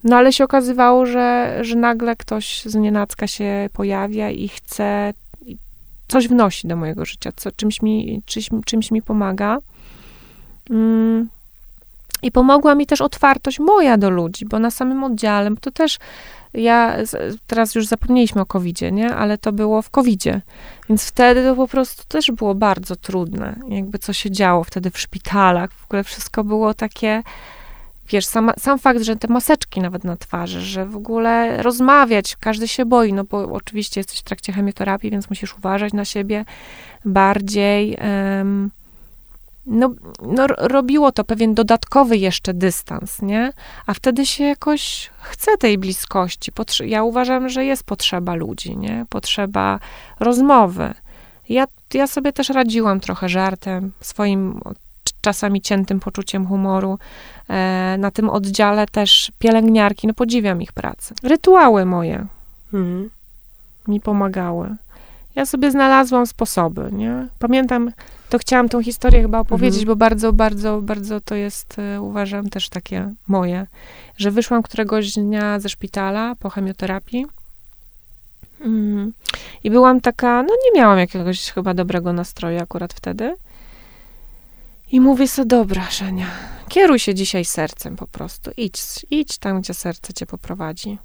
[0.04, 5.13] No ale się okazywało, że, że nagle ktoś z nienacka się pojawia i chce,
[6.08, 9.58] coś wnosi do mojego życia, co, czymś, mi, czymś, czymś mi pomaga.
[10.70, 11.30] Mm.
[12.21, 15.99] I pomogła mi też otwartość moja do ludzi, bo na samym oddziale, to też
[16.53, 16.95] ja,
[17.47, 19.15] teraz już zapomnieliśmy o covid nie?
[19.15, 20.23] Ale to było w covid
[20.89, 23.56] Więc wtedy to po prostu też było bardzo trudne.
[23.69, 25.71] Jakby co się działo wtedy w szpitalach.
[25.71, 27.23] W ogóle wszystko było takie,
[28.10, 32.67] wiesz, sam, sam fakt, że te maseczki nawet na twarzy, że w ogóle rozmawiać, każdy
[32.67, 36.45] się boi, no bo oczywiście jesteś w trakcie chemioterapii, więc musisz uważać na siebie
[37.06, 37.97] bardziej.
[39.67, 43.53] No, no, robiło to pewien dodatkowy jeszcze dystans, nie?
[43.86, 46.51] A wtedy się jakoś chce tej bliskości.
[46.86, 49.06] ja uważam, że jest potrzeba ludzi, nie?
[49.10, 49.80] Potrzeba
[50.19, 50.93] rozmowy.
[51.49, 54.62] Ja, ja sobie też radziłam trochę żartem, swoim
[55.21, 56.99] czasami ciętym poczuciem humoru.
[57.49, 61.15] E, na tym oddziale też pielęgniarki, no podziwiam ich pracę.
[61.23, 62.25] Rytuały moje
[62.73, 63.10] mhm.
[63.88, 64.75] mi pomagały.
[65.36, 67.27] Ja sobie znalazłam sposoby, nie?
[67.39, 67.91] Pamiętam
[68.30, 69.88] to chciałam tą historię chyba opowiedzieć, mhm.
[69.88, 73.68] bo bardzo, bardzo, bardzo to jest, e, uważam, też takie moje,
[74.18, 77.26] że wyszłam któregoś dnia ze szpitala po chemioterapii
[78.62, 79.13] mm,
[79.63, 83.36] i byłam taka, no nie miałam jakiegoś chyba dobrego nastroju akurat wtedy.
[84.92, 86.28] I mówię sobie, dobra, Żenia,
[86.70, 88.52] kieruj się dzisiaj sercem po prostu.
[88.58, 90.98] Idź, idź tam, gdzie serce cię poprowadzi.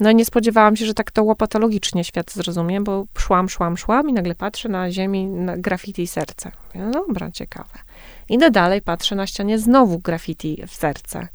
[0.00, 4.08] No i nie spodziewałam się, że tak to łopatologicznie świat zrozumie, bo szłam, szłam, szłam
[4.08, 6.52] i nagle patrzę na ziemi na graffiti serce.
[6.74, 7.78] No dobra, ciekawe.
[8.28, 11.28] Idę dalej, patrzę na ścianie znowu graffiti w serce.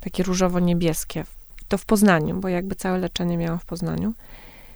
[0.00, 1.24] Takie różowo-niebieskie.
[1.68, 4.12] To w Poznaniu, bo jakby całe leczenie miałam w Poznaniu.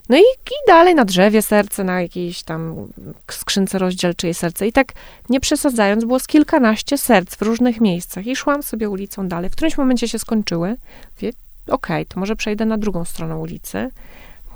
[0.08, 2.88] No i, i dalej na drzewie serce, na jakiejś tam
[3.30, 4.66] skrzynce rozdzielczej serce.
[4.66, 4.92] I tak
[5.28, 8.26] nie przesadzając, było z kilkanaście serc w różnych miejscach.
[8.26, 9.50] I szłam sobie ulicą dalej.
[9.50, 10.76] W którymś momencie się skończyły.
[11.20, 11.32] Wie,
[11.68, 13.90] okej, okay, to może przejdę na drugą stronę ulicy.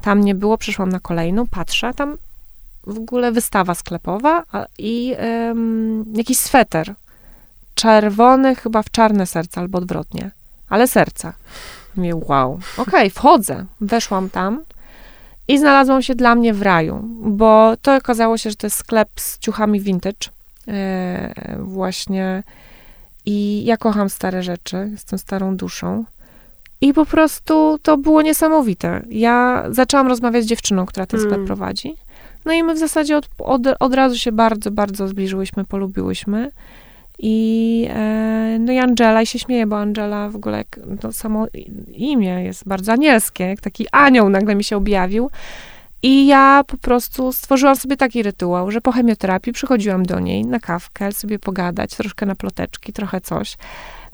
[0.03, 2.17] Tam nie było, przeszłam na kolejną, patrzę, tam
[2.87, 4.45] w ogóle wystawa sklepowa
[4.79, 5.17] i
[6.15, 6.95] jakiś sweter.
[7.75, 10.31] Czerwony, chyba w czarne serce, albo odwrotnie.
[10.69, 11.33] Ale serca.
[11.97, 13.65] Mówię, wow, okej, okay, wchodzę.
[13.81, 14.63] Weszłam tam
[15.49, 19.09] i znalazłam się dla mnie w raju, bo to okazało się, że to jest sklep
[19.17, 20.29] z ciuchami vintage.
[20.69, 22.43] E, właśnie.
[23.27, 26.05] I ja kocham stare rzeczy, jestem starą duszą.
[26.81, 29.03] I po prostu to było niesamowite.
[29.11, 31.47] Ja zaczęłam rozmawiać z dziewczyną, która ten sklep mm.
[31.47, 31.95] prowadzi.
[32.45, 36.51] No i my w zasadzie od, od, od razu się bardzo, bardzo zbliżyłyśmy, polubiłyśmy.
[37.19, 41.47] I, e, no i Angela, i się śmieje, bo Angela w ogóle, jak, to samo
[41.89, 45.31] imię jest bardzo anielskie, jak taki anioł nagle mi się objawił.
[46.03, 50.61] I ja po prostu stworzyłam sobie taki rytuał, że po chemioterapii przychodziłam do niej na
[50.61, 53.57] kawkę, sobie pogadać, troszkę na ploteczki, trochę coś.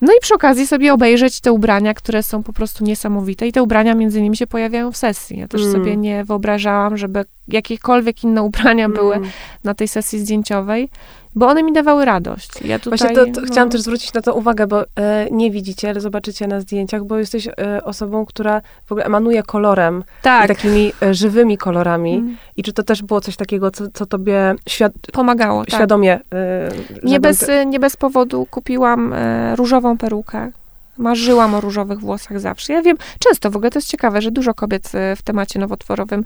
[0.04, 3.62] No i przy okazji sobie obejrzeć te ubrania, które są po prostu niesamowite i te
[3.62, 5.38] ubrania między innymi się pojawiają w sesji.
[5.38, 5.72] Ja też mm.
[5.72, 8.96] sobie nie wyobrażałam, żeby jakiekolwiek inne ubrania mm.
[8.96, 9.20] były
[9.64, 10.90] na tej sesji zdjęciowej
[11.34, 12.50] bo one mi dawały radość.
[12.64, 13.46] Ja tutaj, Właśnie to, to no...
[13.46, 17.18] chciałam też zwrócić na to uwagę, bo e, nie widzicie, ale zobaczycie na zdjęciach, bo
[17.18, 17.52] jesteś e,
[17.84, 20.04] osobą, która w ogóle emanuje kolorem.
[20.22, 20.48] Tak.
[20.48, 22.14] takimi e, żywymi kolorami.
[22.14, 22.36] Mm.
[22.56, 25.64] I czy to też było coś takiego, co, co tobie świad pomagało?
[25.64, 25.74] Tak.
[25.74, 26.20] Świadomie.
[26.30, 27.04] Tak.
[27.04, 29.14] nie, bez, nie bez powodu kupiłam
[29.56, 30.52] różową perukę.
[30.98, 32.72] Marzyłam o różowych włosach zawsze.
[32.72, 36.24] Ja wiem, często w ogóle to jest ciekawe, że dużo kobiet w temacie nowotworowym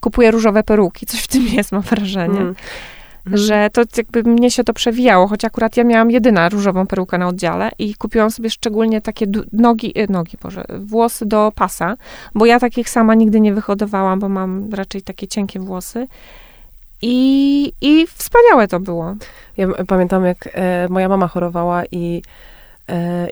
[0.00, 1.06] kupuje różowe peruki.
[1.06, 2.40] Coś w tym jest, mam wrażenie.
[2.40, 2.54] Mm.
[3.30, 3.42] Mhm.
[3.46, 7.28] że to jakby mnie się to przewijało, choć akurat ja miałam jedyna różową perukę na
[7.28, 11.96] oddziale i kupiłam sobie szczególnie takie nogi, e, nogi, Boże, włosy do pasa,
[12.34, 16.06] bo ja takich sama nigdy nie wyhodowałam, bo mam raczej takie cienkie włosy.
[17.02, 19.14] I, I wspaniałe to było.
[19.56, 22.22] Ja pamiętam, jak e, moja mama chorowała i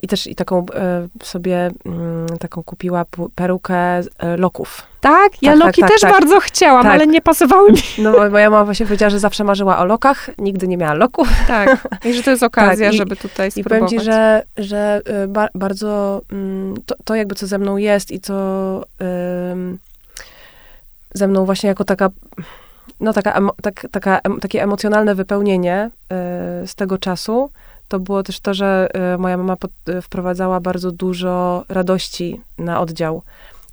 [0.02, 4.02] I też i taką e, sobie mm, taką kupiła perukę e,
[4.36, 4.82] loków.
[5.00, 5.42] Tak?
[5.42, 6.92] Ja tak, loki tak, też tak, bardzo chciałam, tak.
[6.92, 7.78] ale nie pasowały mi.
[7.98, 11.28] No, moja mama właśnie powiedziała, że zawsze marzyła o lokach, nigdy nie miała loków.
[11.48, 13.82] Tak, i że to jest okazja, tak, żeby tutaj spróbować.
[13.82, 18.10] I powiem ci, że, że ba bardzo mm, to, to, jakby co ze mną jest
[18.10, 18.34] i co
[21.14, 22.08] ze mną właśnie jako taka
[23.00, 25.90] no taka, tak, taka, takie emocjonalne wypełnienie
[26.66, 27.50] z tego czasu,
[27.88, 32.80] to było też to, że e, moja mama pod, e, wprowadzała bardzo dużo radości na
[32.80, 33.22] oddział.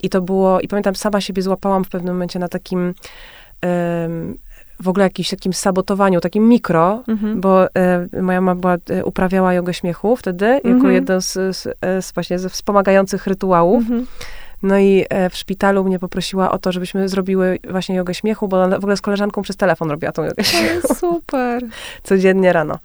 [0.03, 2.93] I to było, i pamiętam, sama siebie złapałam w pewnym momencie na takim
[4.79, 7.41] w ogóle jakimś takim sabotowaniu, takim mikro, mhm.
[7.41, 10.75] bo e, moja mama była, uprawiała jogę śmiechu wtedy, mhm.
[10.75, 13.81] jako jeden z, z, z, właśnie ze wspomagających rytuałów.
[13.81, 14.05] Mhm.
[14.63, 18.75] No i w szpitalu mnie poprosiła o to, żebyśmy zrobiły właśnie jogę śmiechu, bo ona
[18.75, 20.95] w ogóle z koleżanką przez telefon robiła tą jogę śmiechu.
[20.95, 21.63] Super.
[22.03, 22.79] Codziennie rano.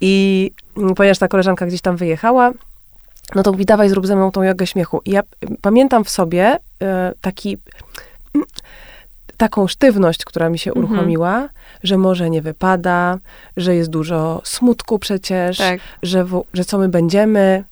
[0.00, 0.50] I
[0.96, 2.52] ponieważ ta koleżanka gdzieś tam wyjechała,
[3.34, 5.00] no to mówi, dawaj, zrób ze mną tą jogę śmiechu.
[5.04, 5.22] I ja
[5.60, 7.58] pamiętam w sobie e, taki,
[9.36, 10.86] taką sztywność, która mi się mhm.
[10.86, 11.48] uruchomiła,
[11.82, 13.18] że może nie wypada,
[13.56, 15.80] że jest dużo smutku przecież, tak.
[16.02, 17.64] że, w, że co my będziemy.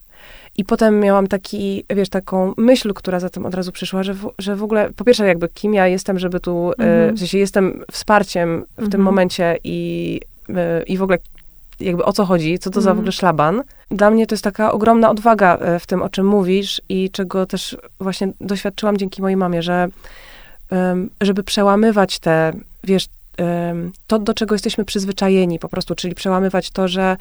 [0.57, 4.29] I potem miałam taki, wiesz, taką myśl, która za tym od razu przyszła, że w,
[4.39, 7.15] że w ogóle, po pierwsze jakby kim ja jestem, żeby tu, e, mhm.
[7.15, 8.91] w sensie jestem wsparciem w mhm.
[8.91, 10.21] tym momencie i,
[10.55, 11.17] e, i w ogóle
[11.79, 12.83] jakby o co chodzi, co to mm.
[12.83, 12.99] za w mhm.
[12.99, 13.63] ogóle szlaban.
[13.91, 17.45] Dla mnie to jest taka ogromna odwaga e, w tym, o czym mówisz i czego
[17.45, 19.87] też właśnie doświadczyłam dzięki mojej mamie, że
[21.21, 23.05] żeby przełamywać te, wiesz,
[24.07, 27.17] to, do czego jesteśmy przyzwyczajeni po prostu, czyli przełamywać to, że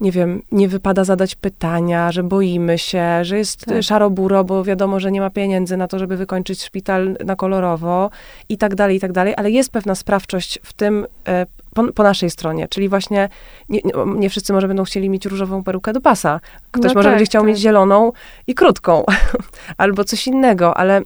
[0.00, 3.82] nie wiem, nie wypada zadać pytania, że boimy się, że jest tak.
[3.82, 8.10] szaro-buro, bo wiadomo, że nie ma pieniędzy na to, żeby wykończyć szpital na kolorowo
[8.48, 12.02] i tak dalej, i tak dalej, ale jest pewna sprawczość w tym e, po, po
[12.02, 13.28] naszej stronie, czyli właśnie
[13.68, 16.40] nie, nie, wszyscy może będą chcieli mieć różową perukę do pasa.
[16.70, 17.48] Ktoś no może tak, będzie chciał tak.
[17.48, 18.12] mieć zieloną
[18.46, 19.04] i krótką,
[19.78, 21.02] albo coś innego, ale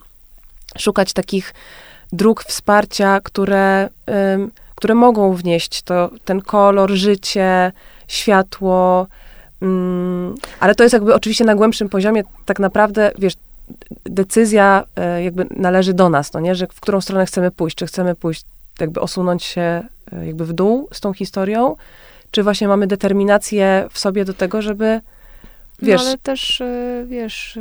[0.78, 1.54] szukać takich
[2.12, 3.88] dróg wsparcia, które,
[4.74, 7.72] które mogą wnieść to, ten kolor, życie,
[8.10, 9.06] światło,
[9.62, 13.34] mm, ale to jest jakby oczywiście na głębszym poziomie tak naprawdę, wiesz,
[14.04, 17.86] decyzja e, jakby należy do nas, no nie, że w którą stronę chcemy pójść, czy
[17.86, 18.44] chcemy pójść,
[18.80, 21.76] jakby osunąć się e, jakby w dół z tą historią,
[22.30, 25.00] czy właśnie mamy determinację w sobie do tego, żeby,
[25.82, 26.02] wiesz...
[26.02, 27.58] No ale też, e, wiesz,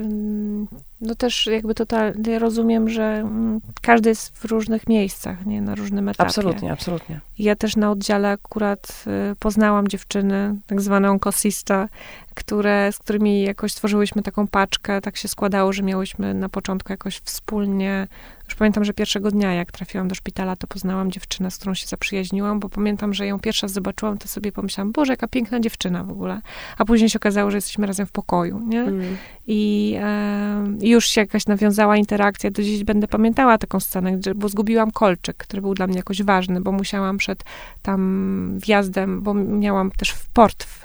[1.02, 6.10] no też jakby totalnie rozumiem, że mm, każdy jest w różnych miejscach, nie, na różnym
[6.10, 6.28] etapie.
[6.28, 7.20] Absolutnie, absolutnie.
[7.40, 11.90] Ja też na oddziale akurat y, poznałam dziewczyny, tak zwane onkosista,
[12.36, 15.02] które, z którymi jakoś stworzyłyśmy taką paczkę.
[15.02, 18.08] Tak się składało, że miałyśmy na początku jakoś wspólnie
[18.50, 21.88] już pamiętam, że pierwszego dnia, jak trafiłam do szpitala, to poznałam dziewczynę, z którą się
[21.88, 26.12] zaprzyjaźniłam, bo pamiętam, że ją pierwsza zobaczyłam, to sobie pomyślałam, Boże, jaka piękna dziewczyna w
[26.12, 26.42] ogóle.
[26.78, 28.82] A później się okazało, że jesteśmy razem w pokoju, nie?
[28.82, 29.18] Mm.
[29.48, 32.52] I e, już się jakaś nawiązała interakcja.
[32.52, 36.62] Do dziś będę pamiętała taką scenę, bo zgubiłam kolczyk, który był dla mnie jakoś ważny,
[36.62, 37.44] bo musiałam przed
[37.82, 40.84] tam wjazdem, bo miałam też w port w,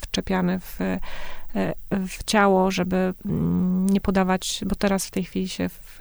[0.00, 0.78] wczepiany w
[1.56, 1.74] E,
[2.08, 6.00] w ciało, żeby mm, nie podawać, bo teraz w tej chwili się w,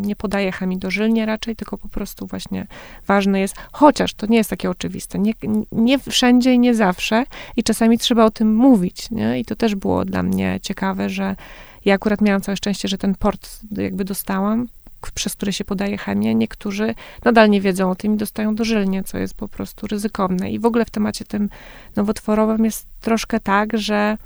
[0.00, 2.66] nie podaje chemii dożylnie raczej, tylko po prostu właśnie
[3.06, 5.32] ważne jest, chociaż to nie jest takie oczywiste, nie,
[5.72, 7.24] nie wszędzie i nie zawsze
[7.56, 9.40] i czasami trzeba o tym mówić, nie?
[9.40, 11.36] I to też było dla mnie ciekawe, że
[11.86, 14.68] ja akurat miałam całe szczęście, że ten port jakby dostałam,
[15.14, 16.34] przez który się podaje chemię.
[16.34, 16.94] Niektórzy
[17.24, 20.50] nadal nie wiedzą o tym i dostają dożylnie, co jest po prostu ryzykowne.
[20.50, 21.48] I w ogóle w temacie tym
[21.96, 24.16] nowotworowym jest troszkę tak, że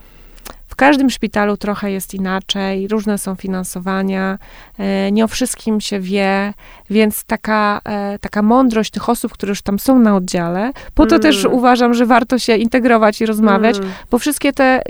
[0.68, 4.38] w każdym szpitalu trochę jest inaczej, różne są finansowania,
[4.78, 6.54] e, nie o wszystkim się wie,
[6.90, 11.14] więc taka, e, taka mądrość tych osób, które już tam są na oddziale, po to
[11.14, 11.22] mm.
[11.22, 13.90] też uważam, że warto się integrować i rozmawiać, mm.
[14.10, 14.82] bo wszystkie te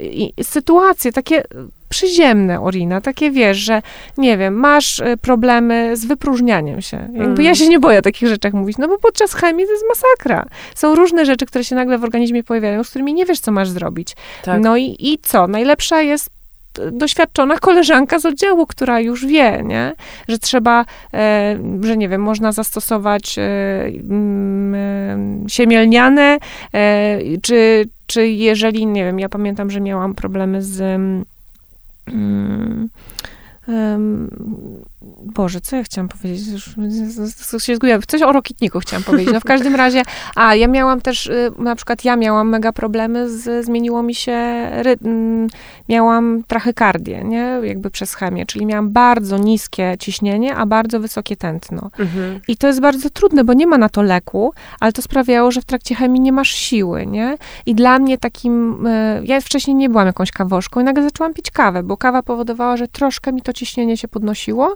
[0.43, 1.43] sytuacje, takie
[1.91, 3.81] przyziemne, Orina, takie wiesz, że
[4.17, 6.97] nie wiem, masz e, problemy z wypróżnianiem się.
[6.97, 7.41] Jakby mm.
[7.41, 10.45] ja się nie boję o takich rzeczach mówić, no bo podczas chemii to jest masakra.
[10.75, 13.69] Są różne rzeczy, które się nagle w organizmie pojawiają, z którymi nie wiesz, co masz
[13.69, 14.15] zrobić.
[14.43, 14.61] Tak.
[14.61, 15.47] No i, i co?
[15.47, 16.29] Najlepsza jest
[16.91, 19.93] doświadczona koleżanka z oddziału, która już wie, nie?
[20.27, 23.41] że trzeba, e, że nie wiem, można zastosować e,
[23.85, 26.37] mm, e, siemielniane,
[26.73, 31.01] e, czy, czy jeżeli, nie wiem, ja pamiętam, że miałam problemy z
[32.07, 32.89] mm,
[35.21, 36.47] Boże, co ja chciałam powiedzieć?
[36.47, 38.01] Już się zgubiłam.
[38.07, 39.33] Coś o rokitniku chciałam powiedzieć.
[39.33, 40.01] No w każdym razie,
[40.35, 44.67] a ja miałam też, y, na przykład ja miałam mega problemy, z, zmieniło mi się,
[44.71, 45.47] rytm,
[45.89, 47.59] miałam trachykardię, nie?
[47.63, 51.89] Jakby przez chemię, czyli miałam bardzo niskie ciśnienie, a bardzo wysokie tętno.
[51.99, 52.39] Mhm.
[52.47, 55.61] I to jest bardzo trudne, bo nie ma na to leku, ale to sprawiało, że
[55.61, 57.37] w trakcie chemii nie masz siły, nie?
[57.65, 61.51] I dla mnie takim, y, ja wcześniej nie byłam jakąś kawoszką i nagle zaczęłam pić
[61.51, 64.75] kawę, bo kawa powodowała, że troszkę mi to ciśnienie się podnosiło,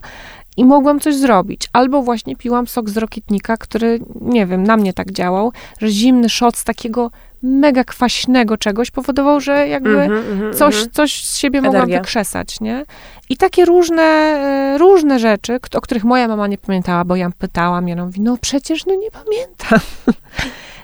[0.58, 1.70] i mogłam coś zrobić.
[1.74, 6.30] Albo właśnie piłam sok z rokitnika, który, nie wiem, na mnie tak działał, że zimny
[6.30, 7.12] szot z takiego
[7.44, 10.92] mega kwaśnego czegoś powodował, że jakby mm -hmm, coś, mm -hmm.
[10.92, 11.80] coś z siebie Energia.
[11.80, 12.86] mogłam wykrzesać, nie?
[13.30, 17.88] I takie różne, e, różne rzeczy, o których moja mama nie pamiętała, bo ja pytałam,
[17.88, 19.80] ja mówi, no przecież no nie pamiętam.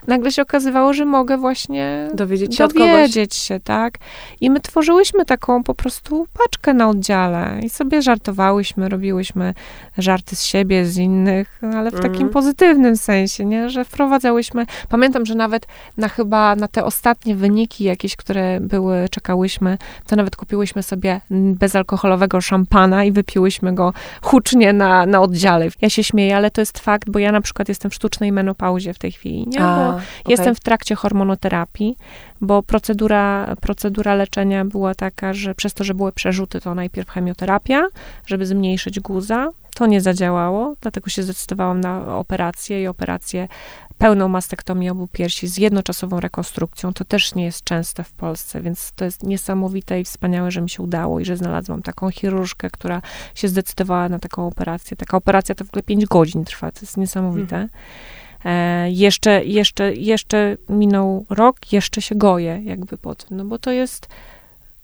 [0.07, 3.93] Nagle się okazywało, że mogę właśnie dowiedzieć się, dowiedzieć się tak?
[4.41, 9.53] I my tworzyłyśmy taką po prostu paczkę na oddziale i sobie żartowałyśmy, robiłyśmy
[9.97, 12.29] żarty z siebie, z innych, ale w takim mm.
[12.29, 13.69] pozytywnym sensie, nie?
[13.69, 19.77] Że wprowadzałyśmy, pamiętam, że nawet na chyba, na te ostatnie wyniki jakieś, które były, czekałyśmy,
[20.07, 25.67] to nawet kupiłyśmy sobie bezalkoholowego szampana i wypiłyśmy go hucznie na, na oddziale.
[25.81, 28.93] Ja się śmieję, ale to jest fakt, bo ja na przykład jestem w sztucznej menopauzie
[28.93, 29.59] w tej chwili, nie?
[29.59, 30.05] Bo okay.
[30.27, 31.97] jestem w trakcie hormonoterapii,
[32.41, 37.83] bo procedura, procedura leczenia była taka, że przez to, że były przerzuty, to najpierw chemioterapia,
[38.25, 39.47] żeby zmniejszyć guza.
[39.75, 43.47] To nie zadziałało, dlatego się zdecydowałam na operację i operację
[44.01, 46.93] pełną mastektomię obu piersi z jednoczasową rekonstrukcją.
[46.93, 50.69] To też nie jest częste w Polsce, więc to jest niesamowite i wspaniałe, że mi
[50.69, 53.01] się udało i że znalazłam taką chirurżkę, która
[53.35, 54.97] się zdecydowała na taką operację.
[54.97, 57.55] Taka operacja to w ogóle 5 godzin trwa, to jest niesamowite.
[57.55, 57.69] Mhm.
[58.45, 63.71] E, jeszcze, jeszcze, jeszcze minął rok, jeszcze się goję jakby po tym, no bo to
[63.71, 64.07] jest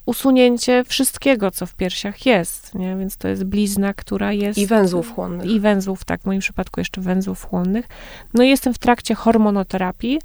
[0.07, 2.95] usunięcie wszystkiego, co w piersiach jest, nie?
[2.95, 4.59] Więc to jest blizna, która jest...
[4.59, 5.49] I węzłów chłonnych.
[5.49, 7.87] I węzłów, tak, w moim przypadku jeszcze węzłów chłonnych.
[8.33, 10.19] No i jestem w trakcie hormonoterapii,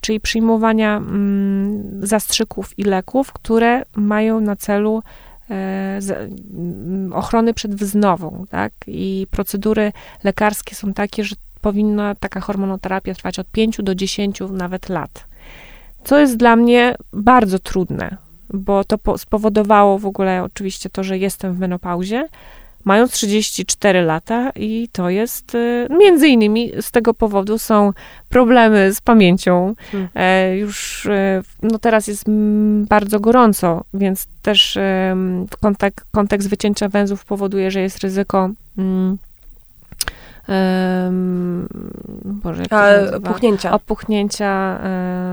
[0.00, 5.02] czyli przyjmowania mm, zastrzyków i leków, które mają na celu
[5.50, 8.72] e, z, mm, ochrony przed wznową, tak?
[8.86, 9.92] I procedury
[10.24, 15.24] lekarskie są takie, że powinna taka hormonoterapia trwać od 5 do 10 nawet lat.
[16.04, 18.16] Co jest dla mnie bardzo trudne,
[18.54, 22.28] bo to spowodowało w ogóle oczywiście to, że jestem w menopauzie,
[22.84, 27.92] mając 34 lata i to jest, y, między innymi z tego powodu są
[28.28, 29.74] problemy z pamięcią.
[29.92, 30.08] Hmm.
[30.14, 32.24] E, już, e, no teraz jest
[32.88, 34.78] bardzo gorąco, więc też
[35.60, 39.18] kontek kontekst wycięcia węzłów powoduje, że jest ryzyko mm,
[40.48, 41.68] Um,
[42.24, 43.72] Boże, jak A, puchnięcia.
[43.72, 44.80] Opuchnięcia.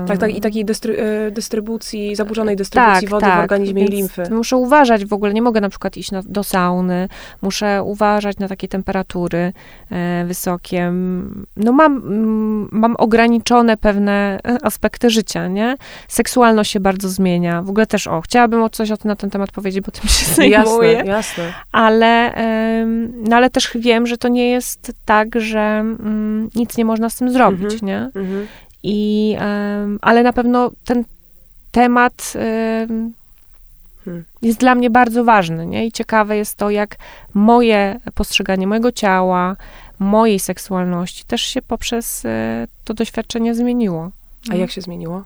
[0.00, 3.94] em, Tak, tak, i takiej dystry, e, dystrybucji, zaburzonej dystrybucji wody w organizmie i Tak,
[3.94, 4.22] limfy.
[4.30, 7.08] Muszę uważać w ogóle, nie mogę na przykład iść na, do sauny,
[7.42, 9.52] muszę uważać na takie temperatury
[9.90, 10.92] e, wysokie.
[11.56, 15.76] No mam, mm, mam ograniczone pewne e, aspekty życia, nie?
[16.08, 17.62] Seksualność się bardzo zmienia.
[17.62, 20.08] W ogóle też, o, chciałabym o coś o tym, na ten temat powiedzieć, bo tym
[20.08, 20.92] się zajmuję.
[20.92, 21.52] Jasne, jasne.
[21.72, 26.84] Ale, em, no ale też wiem, że to nie jest tak, że mm, nic nie
[26.84, 27.86] można z tym zrobić, Mhm.
[27.86, 27.98] nie?
[28.22, 28.46] Mhm.
[28.82, 31.04] I, em, ale na pewno ten
[31.72, 33.12] temat em,
[34.04, 34.24] Hmm.
[34.42, 35.86] jest dla mnie bardzo ważny, nie?
[35.86, 36.96] I ciekawe jest to, jak
[37.34, 39.56] moje postrzeganie mojego ciała,
[39.98, 44.10] mojej seksualności też się poprzez e, to doświadczenie zmieniło.
[44.50, 45.24] A jak się zmieniło?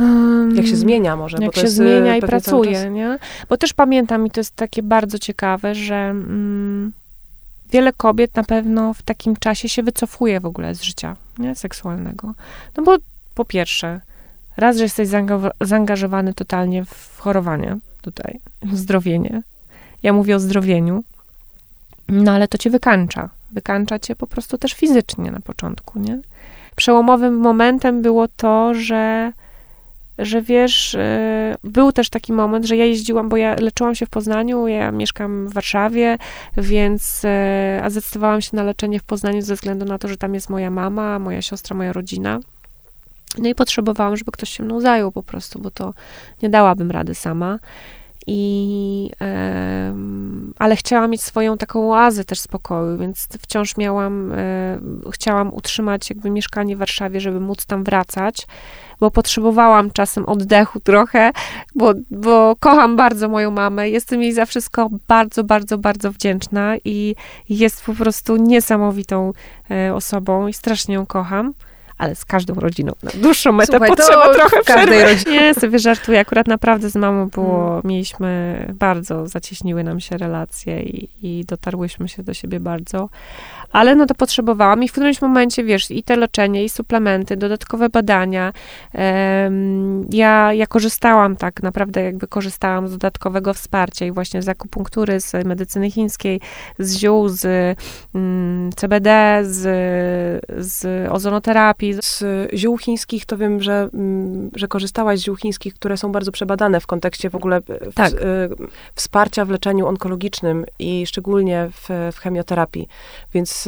[0.00, 1.38] Um, Jak się zmienia może?
[1.40, 3.18] jak się e, zmienia i pracuje, nie?
[3.48, 6.92] Bo też pamiętam, i to jest takie bardzo ciekawe, że mm,
[7.72, 11.54] wiele kobiet na pewno w takim czasie się wycofuje w ogóle z życia, nie?
[11.54, 12.34] Seksualnego.
[12.76, 12.96] No bo
[13.34, 14.00] po pierwsze,
[14.56, 19.42] raz, że jesteś zaanga- zaangażowany totalnie w chorowanie tutaj, w zdrowienie.
[20.02, 21.04] Ja mówię o zdrowieniu,
[22.08, 23.28] no ale to cię wykańcza.
[23.52, 26.18] Wykańcza cię po prostu też fizycznie na początku, nie?
[26.76, 29.32] Przełomowym momentem było to, że
[30.22, 34.10] że wiesz, e, był też taki moment, że ja jeździłam, bo ja leczyłam się w
[34.10, 36.18] Poznaniu, ja mieszkam w Warszawie,
[36.56, 40.34] więc e, a zdecydowałam się na leczenie w Poznaniu ze względu na to, że tam
[40.34, 42.40] jest moja mama, moja siostra, moja rodzina.
[43.38, 45.94] No i potrzebowałam, żeby ktoś się mną zajął po prostu, bo to
[46.42, 47.58] nie dałabym rady sama.
[48.26, 54.78] I, em, ale chciałam mieć swoją taką oazę też spokoju, więc wciąż miałam, e,
[55.12, 58.46] chciałam utrzymać jakby mieszkanie w Warszawie, żeby móc tam wracać,
[59.00, 61.30] bo potrzebowałam czasem oddechu trochę,
[61.74, 67.14] bo, bo kocham bardzo moją mamę, jestem jej za wszystko bardzo, bardzo, bardzo wdzięczna i
[67.48, 69.32] jest po prostu niesamowitą
[69.70, 71.52] e, osobą i strasznie ją kocham.
[72.00, 75.04] Ale z każdą rodziną na dłuższą metę Słuchaj, to potrzeba trochę w każdej przerwy.
[75.14, 75.40] rodzinie.
[75.40, 76.20] Nie, sobie żartuję.
[76.20, 77.82] Akurat naprawdę z mamą było, Mm.
[77.84, 83.08] mieliśmy bardzo, zacieśniły nam się relacje i, i dotarłyśmy się do siebie bardzo.
[83.72, 87.88] Ale no to potrzebowałam i w którymś momencie, wiesz, i te leczenie, i suplementy, dodatkowe
[87.88, 88.52] badania.
[90.10, 95.46] Ja, ja korzystałam tak, naprawdę jakby korzystałam z dodatkowego wsparcia i właśnie z akupunktury, z
[95.46, 96.40] medycyny chińskiej,
[96.78, 97.76] z ziół, z
[98.14, 99.60] mm, CBD, z,
[100.58, 101.94] z ozonoterapii.
[102.02, 106.32] Z ziół chińskich to wiem, że, mm, że korzystałaś z ziół chińskich, które są bardzo
[106.32, 108.12] przebadane w kontekście w ogóle e, w, Tak.
[108.12, 108.16] e,
[108.94, 112.88] wsparcia w leczeniu onkologicznym i szczególnie w, w chemioterapii.
[113.34, 113.59] Więc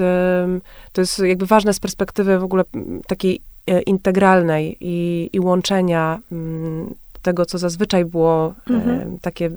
[0.92, 6.18] to jest jakby ważne z perspektywy w ogóle mm, takiej e, integralnej i, i łączenia
[6.32, 9.18] mm, tego, co zazwyczaj było e, Mhm.
[9.18, 9.50] takie e,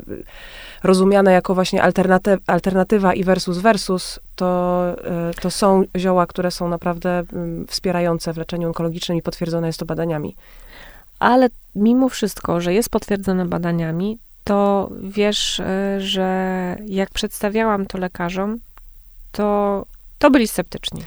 [0.84, 6.68] rozumiane jako właśnie alternaty, alternatywa i versus versus, to, e, to są zioła, które są
[6.70, 10.36] naprawdę mm, wspierające w leczeniu onkologicznym i potwierdzone jest to badaniami.
[11.20, 15.64] Ale mimo wszystko, że jest potwierdzone badaniami, to wiesz, y,
[16.02, 18.60] że jak przedstawiałam to lekarzom,
[19.32, 19.86] to,
[20.20, 21.02] to byli sceptyczni.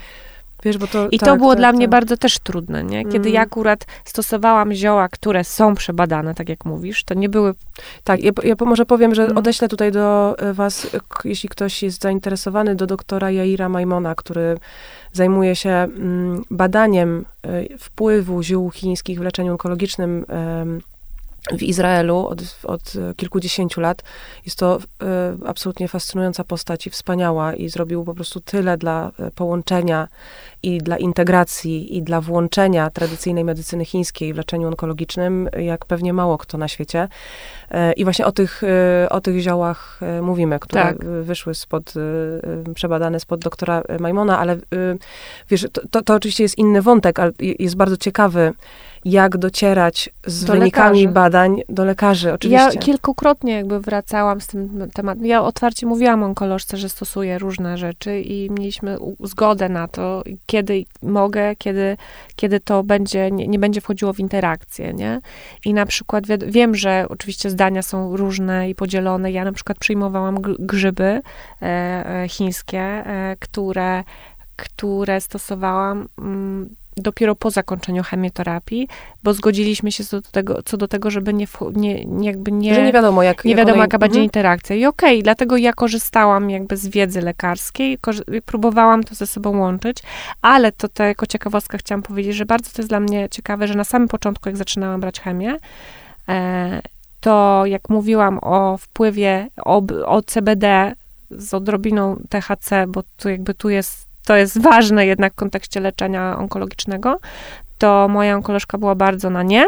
[0.63, 1.91] Wiesz, to, I to tak, było tak, dla mnie tak.
[1.91, 3.03] bardzo też trudne, nie?
[3.03, 3.35] Kiedy Mhm.
[3.35, 7.53] ja akurat stosowałam zioła, które są przebadane, tak jak mówisz, to nie były
[8.03, 9.37] Tak, ja, ja może powiem, że Mhm.
[9.37, 10.87] odeślę tutaj do e, was,
[11.23, 14.57] jeśli ktoś jest zainteresowany, do doktora Jaira Majmona, który
[15.13, 20.81] zajmuje się mm, badaniem e, wpływu ziół chińskich w leczeniu onkologicznym em,
[21.57, 24.03] w Izraelu od, od kilkudziesięciu lat.
[24.45, 29.31] Jest to e, absolutnie fascynująca postać i wspaniała i zrobił po prostu tyle dla e,
[29.31, 30.07] połączenia
[30.63, 36.37] i dla integracji i dla włączenia tradycyjnej medycyny chińskiej w leczeniu onkologicznym, jak pewnie mało
[36.37, 37.07] kto na świecie.
[37.71, 38.61] E, I właśnie o tych,
[39.03, 41.05] e, o tych ziołach mówimy, które Tak.
[41.05, 41.93] wyszły spod,
[42.75, 44.57] przebadane spod doktora Majmona, ale
[45.49, 48.53] wiesz, to, to, to oczywiście jest inny wątek, ale je- jest bardzo ciekawy,
[49.05, 51.13] jak docierać z Do wynikami lekarzy.
[51.13, 52.69] badań do lekarzy, oczywiście.
[52.73, 55.25] Ja kilkukrotnie jakby wracałam z tym tematem.
[55.25, 61.55] Ja otwarcie mówiłam onkolożce, że stosuję różne rzeczy i mieliśmy zgodę na to, kiedy mogę,
[61.55, 61.97] kiedy,
[62.35, 65.19] kiedy to będzie, nie, nie będzie wchodziło w interakcję, nie?
[65.65, 69.31] I na przykład wiem, że oczywiście zdania są różne i podzielone.
[69.31, 71.21] Ja na przykład przyjmowałam grzyby
[71.61, 74.03] e, e, chińskie, e, które,
[74.55, 76.69] które stosowałam mm,
[77.01, 78.87] dopiero po zakończeniu chemioterapii,
[79.23, 82.75] bo zgodziliśmy się co do tego, co do tego żeby nie, nie, nie jakby nie...
[82.75, 84.23] że nie wiadomo, jak Nie jak wiadomo, jaka będzie Mhm.
[84.23, 84.75] interakcja.
[84.75, 87.97] I okej, dlatego ja korzystałam jakby z wiedzy lekarskiej,
[88.45, 89.97] próbowałam to ze sobą łączyć,
[90.41, 93.75] ale to, to jako ciekawostka chciałam powiedzieć, że bardzo to jest dla mnie ciekawe, że
[93.75, 95.55] na samym początku, jak zaczynałam brać chemię,
[96.29, 96.81] e,
[97.21, 99.47] to jak mówiłam o wpływie
[100.05, 100.93] o CBD
[101.31, 106.37] z odrobiną THC, bo tu jakby tu jest, to jest ważne jednak w kontekście leczenia
[106.37, 107.19] onkologicznego,
[107.77, 109.65] to moja onkolożka była bardzo na nie.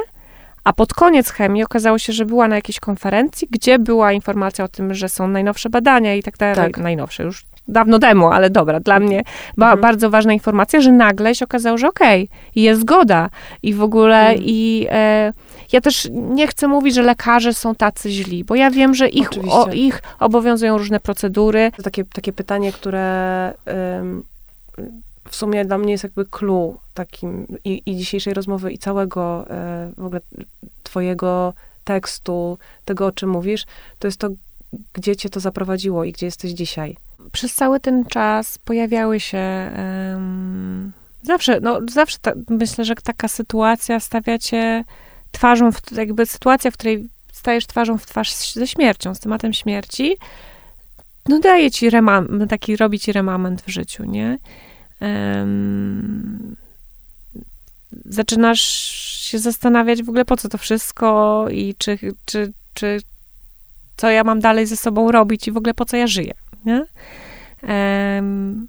[0.63, 4.67] A pod koniec chemii okazało się, że była na jakiejś konferencji, gdzie była informacja o
[4.67, 6.55] tym, że są najnowsze badania i tak dalej.
[6.55, 6.77] Tak.
[6.77, 9.23] Najnowsze, już dawno temu, ale dobra, dla mnie
[9.57, 9.81] ba mhm.
[9.81, 13.29] bardzo ważna informacja, że nagle się okazało, że okej, okay, jest zgoda
[13.63, 14.39] i w ogóle mhm.
[14.45, 15.33] i e,
[15.71, 19.29] ja też nie chcę mówić, że lekarze są tacy źli, bo ja wiem, że ich,
[19.49, 21.71] o, ich obowiązują różne procedury.
[21.77, 23.53] To takie, takie pytanie, które
[23.99, 24.23] ym,
[25.29, 30.01] w sumie dla mnie jest jakby clue takim i, i dzisiejszej rozmowy i całego y,
[30.01, 30.21] w ogóle
[30.83, 31.53] twojego
[31.83, 33.65] tekstu, tego o czym mówisz,
[33.99, 34.29] to jest to,
[34.93, 36.97] gdzie cię to zaprowadziło i gdzie jesteś dzisiaj
[37.31, 40.91] przez cały ten czas pojawiały się um,
[41.23, 44.83] zawsze, no zawsze ta, myślę, że taka sytuacja stawia cię
[45.31, 50.17] twarzą, w, jakby sytuacja, w której stajesz twarzą w twarz ze śmiercią, z tematem śmierci,
[51.29, 54.37] no daje ci remam, taki robi ci remament w życiu, nie?
[55.01, 56.55] Um,
[58.05, 58.61] zaczynasz
[59.21, 62.99] się zastanawiać w ogóle po co to wszystko i czy, czy, czy
[63.97, 66.33] co ja mam dalej ze sobą robić i w ogóle po co ja żyję,
[66.65, 66.85] nie?
[67.63, 68.67] Um,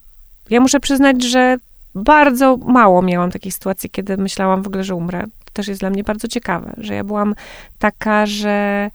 [0.50, 1.56] ja muszę przyznać, że
[1.94, 5.24] bardzo mało miałam takiej sytuacji, kiedy myślałam w ogóle, że umrę.
[5.44, 7.34] To też jest dla mnie bardzo ciekawe, że ja byłam
[7.78, 8.90] taka, że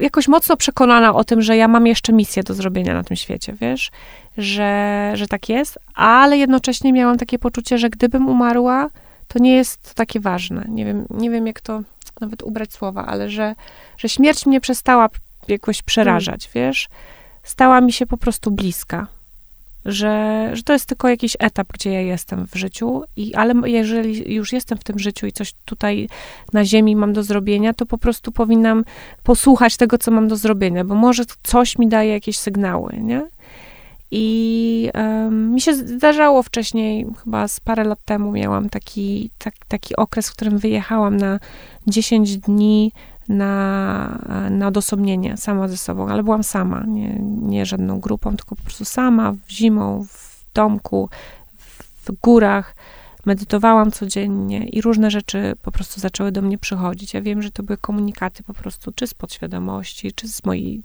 [0.00, 3.54] jakoś mocno przekonana o tym, że ja mam jeszcze misję do zrobienia na tym świecie,
[3.60, 3.90] wiesz,
[4.38, 8.90] że, że tak jest, ale jednocześnie miałam takie poczucie, że gdybym umarła,
[9.28, 10.64] to nie jest to takie ważne.
[10.68, 11.82] Nie wiem, nie wiem jak to
[12.20, 13.54] nawet ubrać słowa, ale że,
[13.98, 15.08] że śmierć mnie przestała
[15.48, 16.68] jakoś przerażać, hmm.
[16.68, 16.88] wiesz?
[17.42, 19.06] Stała mi się po prostu bliska.
[19.84, 24.34] Że, że to jest tylko jakiś etap, gdzie ja jestem w życiu, i, ale jeżeli
[24.34, 26.08] już jestem w tym życiu i coś tutaj
[26.52, 28.84] na ziemi mam do zrobienia, to po prostu powinnam
[29.22, 33.26] posłuchać tego, co mam do zrobienia, bo może coś mi daje jakieś sygnały, nie?
[34.10, 39.96] I um, mi się zdarzało wcześniej, chyba z parę lat temu miałam taki, tak, taki
[39.96, 41.40] okres, w którym wyjechałam na
[41.86, 42.92] 10 dni
[43.28, 48.62] na, na odosobnienie sama ze sobą, ale byłam sama, nie, nie żadną grupą, tylko po
[48.62, 51.08] prostu sama, w zimą, w domku,
[52.04, 52.74] w górach.
[53.26, 57.14] Medytowałam codziennie i różne rzeczy po prostu zaczęły do mnie przychodzić.
[57.14, 60.82] Ja wiem, że to były komunikaty po prostu, czy z podświadomości, czy z mojej,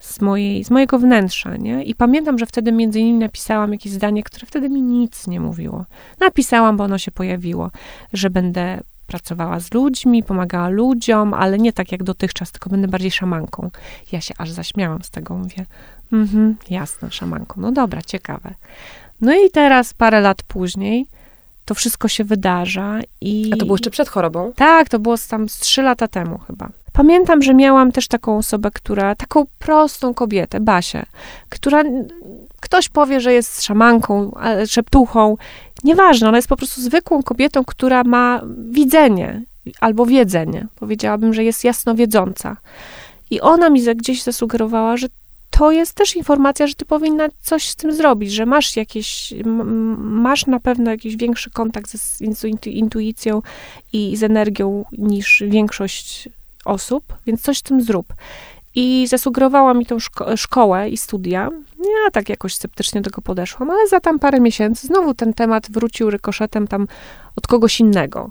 [0.00, 1.84] z mojej, z mojego wnętrza, nie?
[1.84, 5.84] I pamiętam, że wtedy między innymi napisałam jakieś zdanie, które wtedy mi nic nie mówiło.
[6.20, 7.70] Napisałam, bo ono się pojawiło,
[8.12, 8.80] że będę
[9.12, 13.70] pracowała z ludźmi, pomagała ludziom, ale nie tak jak dotychczas, tylko będę bardziej szamanką.
[14.12, 15.66] Ja się aż zaśmiałam z tego, mówię,
[16.12, 17.60] mhm, jasne, szamanką.
[17.60, 18.54] No dobra, ciekawe.
[19.20, 21.06] No i teraz, parę lat później,
[21.64, 23.50] to wszystko się wydarza i...
[23.54, 24.52] A to było jeszcze przed chorobą?
[24.56, 26.68] Tak, to było tam z trzy lata temu chyba.
[26.92, 31.02] Pamiętam, że miałam też taką osobę, która, taką prostą kobietę, Basię,
[31.48, 31.82] która
[32.62, 34.36] ktoś powie, że jest szamanką,
[34.66, 35.36] szeptuchą.
[35.84, 38.40] Nieważne, ona jest po prostu zwykłą kobietą, która ma
[38.70, 39.42] widzenie
[39.80, 40.66] albo wiedzenie.
[40.76, 42.56] Powiedziałabym, że jest jasnowiedząca.
[43.30, 45.06] I ona mi gdzieś zasugerowała, że
[45.50, 49.34] to jest też informacja, że ty powinna coś z tym zrobić, że masz jakieś,
[49.98, 52.20] masz na pewno jakiś większy kontakt z
[52.66, 53.42] intuicją
[53.92, 56.28] i z energią niż większość
[56.64, 58.06] osób, więc coś z tym zrób.
[58.74, 61.48] I zasugerowała mi tą szko szkołę i studia.
[61.78, 65.70] Ja tak jakoś sceptycznie do tego podeszłam, ale za tam parę miesięcy znowu ten temat
[65.70, 66.86] wrócił rykoszetem tam
[67.36, 68.30] od kogoś innego.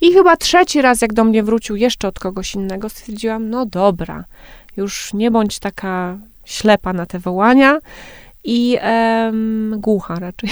[0.00, 4.24] I chyba trzeci raz, jak do mnie wrócił jeszcze od kogoś innego, stwierdziłam, no dobra,
[4.76, 7.78] już nie bądź taka ślepa na te wołania
[8.44, 10.50] i em, głucha raczej.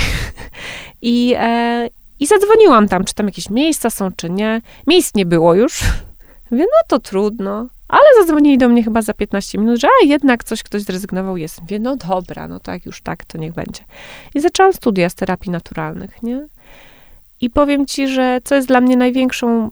[1.02, 1.88] I, e,
[2.20, 4.60] I zadzwoniłam tam, czy tam jakieś miejsca są, czy nie.
[4.86, 5.80] Miejsc nie było już.
[6.50, 7.66] Mówię, no to trudno.
[7.88, 11.60] Ale zadzwonili do mnie chyba za 15 minut, że a, jednak coś ktoś zrezygnował jest.
[11.60, 13.84] Mówię, no dobra, no tak, już tak, to niech będzie.
[14.34, 16.46] I zaczęłam studia z terapii naturalnych, nie?
[17.40, 19.70] I powiem ci, że co jest dla mnie największą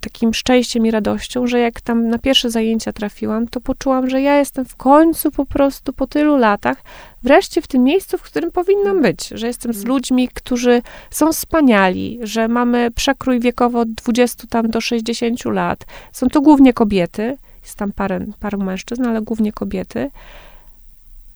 [0.00, 4.38] takim szczęściem i radością, że jak tam na pierwsze zajęcia trafiłam, to poczułam, że ja
[4.38, 6.82] jestem w końcu po prostu po tylu latach
[7.22, 9.88] wreszcie w tym miejscu, w którym powinnam być, że jestem z mm.
[9.88, 15.84] ludźmi, którzy są wspaniali, że mamy przekrój wiekowo od 20 tam do 60 lat.
[16.12, 20.10] Są to głównie kobiety, jest tam parę, paru mężczyzn, ale głównie kobiety.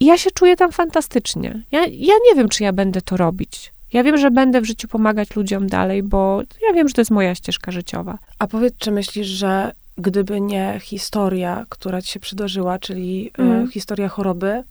[0.01, 1.63] I ja się czuję tam fantastycznie.
[1.73, 3.74] Ja, ja nie wiem, czy ja będę to robić.
[3.95, 7.11] Ja wiem, że będę w życiu pomagać ludziom dalej, bo ja wiem, że to jest
[7.11, 8.19] moja ścieżka życiowa.
[8.39, 13.71] A powiedz, czy myślisz, że gdyby nie historia, która ci się przydarzyła, czyli mm.
[13.71, 14.63] historia choroby,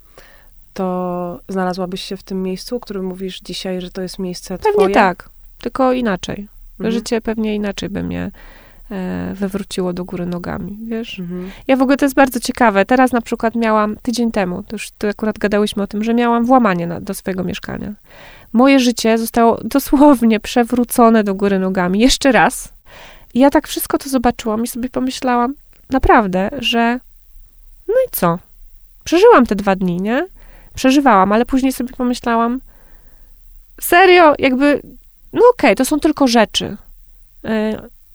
[0.73, 4.71] to znalazłabyś się w tym miejscu, o którym mówisz dzisiaj, że to jest miejsce pewnie
[4.71, 4.87] twoje?
[4.87, 5.29] Pewnie tak,
[5.61, 6.47] tylko inaczej.
[6.79, 6.91] Mhm.
[6.91, 8.31] Życie pewnie inaczej by mnie
[8.91, 11.19] e, wywróciło do góry nogami, wiesz?
[11.19, 11.51] Mhm.
[11.67, 12.85] Ja w ogóle to jest bardzo ciekawe.
[12.85, 16.45] Teraz na przykład miałam, tydzień temu, to już to akurat gadałyśmy o tym, że miałam
[16.45, 17.93] włamanie na, do swojego mieszkania.
[18.53, 21.99] Moje życie zostało dosłownie przewrócone do góry nogami.
[21.99, 22.73] Jeszcze raz.
[23.33, 25.53] I ja tak wszystko to zobaczyłam i sobie pomyślałam,
[25.89, 26.99] naprawdę, że
[27.87, 28.39] no i co?
[29.03, 30.27] Przeżyłam te dwa dni, nie?
[30.75, 32.61] Przeżywałam, ale później sobie pomyślałam,
[33.81, 34.81] serio, jakby,
[35.33, 36.77] no okej, to są tylko rzeczy.
[37.45, 37.49] Y,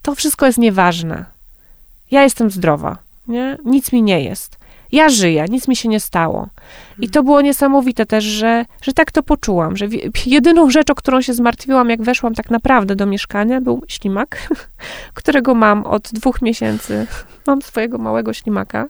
[0.01, 1.25] To wszystko jest nieważne.
[2.11, 3.57] Ja jestem zdrowa, nie?
[3.65, 4.57] Nic mi nie jest.
[4.91, 6.47] Ja żyję, nic mi się nie stało.
[6.99, 9.87] I to było niesamowite też, że, że tak to poczułam, że
[10.25, 14.47] jedyną rzecz, o którą się zmartwiłam, jak weszłam tak naprawdę do mieszkania, był ślimak,
[15.13, 17.07] którego mam od dwóch miesięcy.
[17.47, 18.85] Mam swojego małego ślimaka,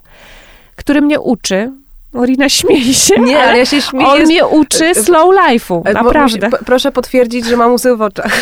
[0.75, 1.71] który mnie uczy.
[2.13, 4.25] Orina śmieje się, Nie, ale ja się on śmieję.
[4.25, 6.49] mnie uczy slow life'u, E, naprawdę.
[6.65, 8.31] proszę potwierdzić, że mam łzy w oczach.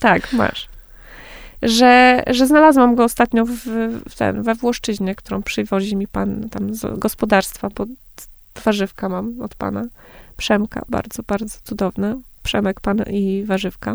[0.00, 0.67] Tak, masz.
[1.62, 3.52] Że, że znalazłam go ostatnio w,
[4.08, 7.86] w ten, we Włoszczyźnie, którą przywozi mi pan tam z gospodarstwa, bo
[8.64, 9.84] warzywka mam od pana.
[10.36, 12.16] Przemka, bardzo, bardzo cudowne.
[12.42, 13.90] Przemek, pan i warzywka.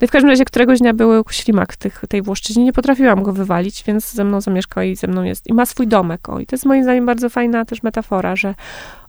[0.00, 2.64] No i w każdym razie któregoś dnia był ślimak tych, tej Włoszczyźnie.
[2.64, 5.46] Nie potrafiłam go wywalić, więc ze mną zamieszkał i ze mną jest.
[5.46, 6.28] I ma swój domek.
[6.28, 8.54] O, i to jest moim zdaniem bardzo fajna też metafora, że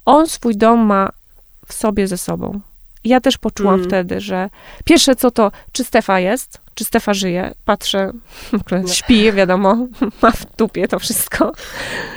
[0.05, 1.09] on swój dom ma
[1.65, 2.59] w sobie ze sobą.
[3.03, 3.87] I Ja też poczułam Mm.
[3.87, 4.49] wtedy, że
[4.85, 7.53] pierwsze co to, czy Stefa jest, czy Stefa żyje.
[7.65, 8.11] Patrzę,
[8.71, 8.87] No.
[8.87, 9.77] śpi, wiadomo,
[10.21, 11.51] ma w dupie to wszystko.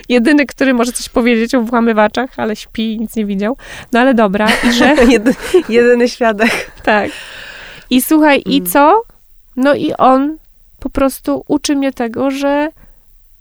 [0.09, 3.57] Jedyny, który może coś powiedzieć o włamywaczach, ale śpi i nic nie widział.
[3.93, 5.35] No ale dobra, i że Jedy,
[5.69, 6.71] jedyny świadek.
[6.83, 7.11] tak.
[7.91, 8.71] I słuchaj, i Mm.
[8.71, 9.03] co?
[9.57, 10.37] No i on
[10.81, 12.69] po prostu uczy mnie tego, że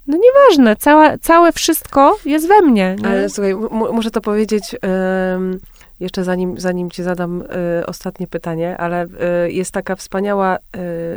[0.08, 2.96] no nieważne, cała, całe wszystko jest we mnie.
[3.02, 3.08] Nie?
[3.10, 5.60] Ale słuchaj, mu- muszę to powiedzieć em,
[6.00, 7.42] jeszcze zanim, zanim ci zadam
[7.82, 10.60] e, ostatnie pytanie, ale e, jest taka wspaniała e,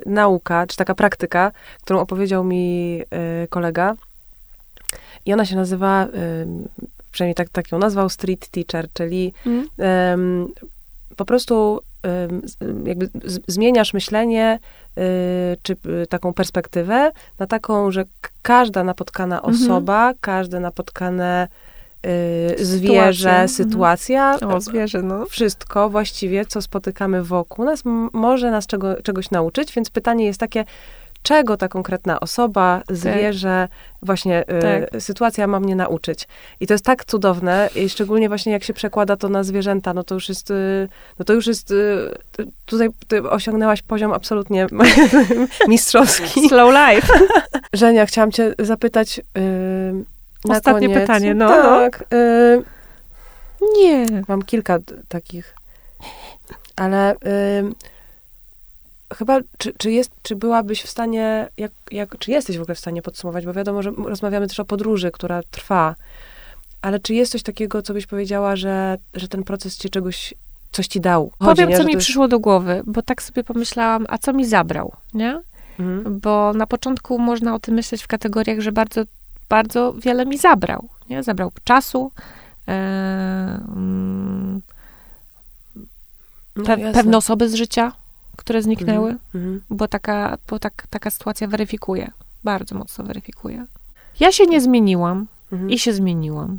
[0.06, 1.52] nauka, czy taka praktyka,
[1.82, 3.94] którą opowiedział mi e, kolega.
[5.26, 6.68] I ona się nazywa, em,
[7.12, 10.48] przynajmniej tak, tak ją nazwał, street teacher, czyli Mm?
[11.16, 11.80] po prostu
[12.84, 14.58] jakby z, zmieniasz myślenie,
[14.98, 15.00] y,
[15.62, 15.72] czy
[16.02, 18.04] y, taką perspektywę na taką, że
[18.42, 19.54] każda napotkana Mhm.
[19.54, 21.48] osoba, każde napotkane
[22.06, 23.48] y, zwierzę, mhm.
[23.48, 25.26] sytuacja, O, zwierzę, no.
[25.26, 27.82] wszystko właściwie, co spotykamy wokół nas,
[28.12, 30.64] może nas czego, czegoś nauczyć, więc pytanie jest takie,
[31.22, 33.68] czego ta konkretna osoba, zwierzę,
[34.02, 35.02] właśnie y, Tak.
[35.02, 36.28] sytuacja ma mnie nauczyć.
[36.60, 40.04] I to jest tak cudowne, i szczególnie właśnie jak się przekłada to na zwierzęta, no
[40.04, 40.88] to już jest, y,
[41.18, 42.10] no to już jest, y,
[42.66, 44.66] tutaj ty osiągnęłaś poziom absolutnie
[45.68, 46.48] mistrzowski.
[46.48, 47.08] Slow life.
[47.72, 50.11] Żenia, chciałam cię zapytać y,
[50.44, 51.00] na Ostatnie koniec.
[51.00, 51.48] pytanie, no.
[51.48, 52.62] Tak, y,
[53.78, 54.06] Nie.
[54.28, 54.78] Mam kilka
[55.08, 55.54] takich.
[56.76, 57.14] Ale
[57.60, 57.74] ym,
[59.14, 62.78] chyba, czy, czy, jest, czy byłabyś w stanie, jak, jak, czy jesteś w ogóle w
[62.78, 65.94] stanie podsumować, bo wiadomo, że rozmawiamy też o podróży, która trwa,
[66.82, 70.34] ale czy jest coś takiego, co byś powiedziała, że, że ten proces cię czegoś,
[70.72, 71.30] coś ci dał?
[71.38, 71.76] Chodzi, Powiem, nie?
[71.76, 75.40] co mi jest- przyszło do głowy, bo tak sobie pomyślałam, a co mi zabrał, nie?
[75.80, 76.20] Mhm.
[76.20, 79.02] Bo na początku można o tym myśleć w kategoriach, że bardzo,
[79.52, 81.22] bardzo wiele mi zabrał, nie?
[81.22, 82.12] Zabrał czasu,
[82.68, 82.72] e,
[83.76, 84.60] mm,
[86.56, 86.92] No, pe- jasne.
[86.92, 87.92] pewne osoby z życia,
[88.36, 89.16] które zniknęły.
[89.34, 89.60] Mhm.
[89.70, 92.10] bo, taka, bo tak, taka sytuacja weryfikuje,
[92.44, 93.64] bardzo mocno weryfikuje.
[94.20, 95.70] Ja się nie zmieniłam Mhm.
[95.70, 96.58] i się zmieniłam.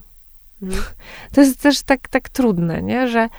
[0.62, 0.84] Mhm.
[1.34, 3.08] To jest też tak, tak trudne, nie?
[3.08, 3.30] że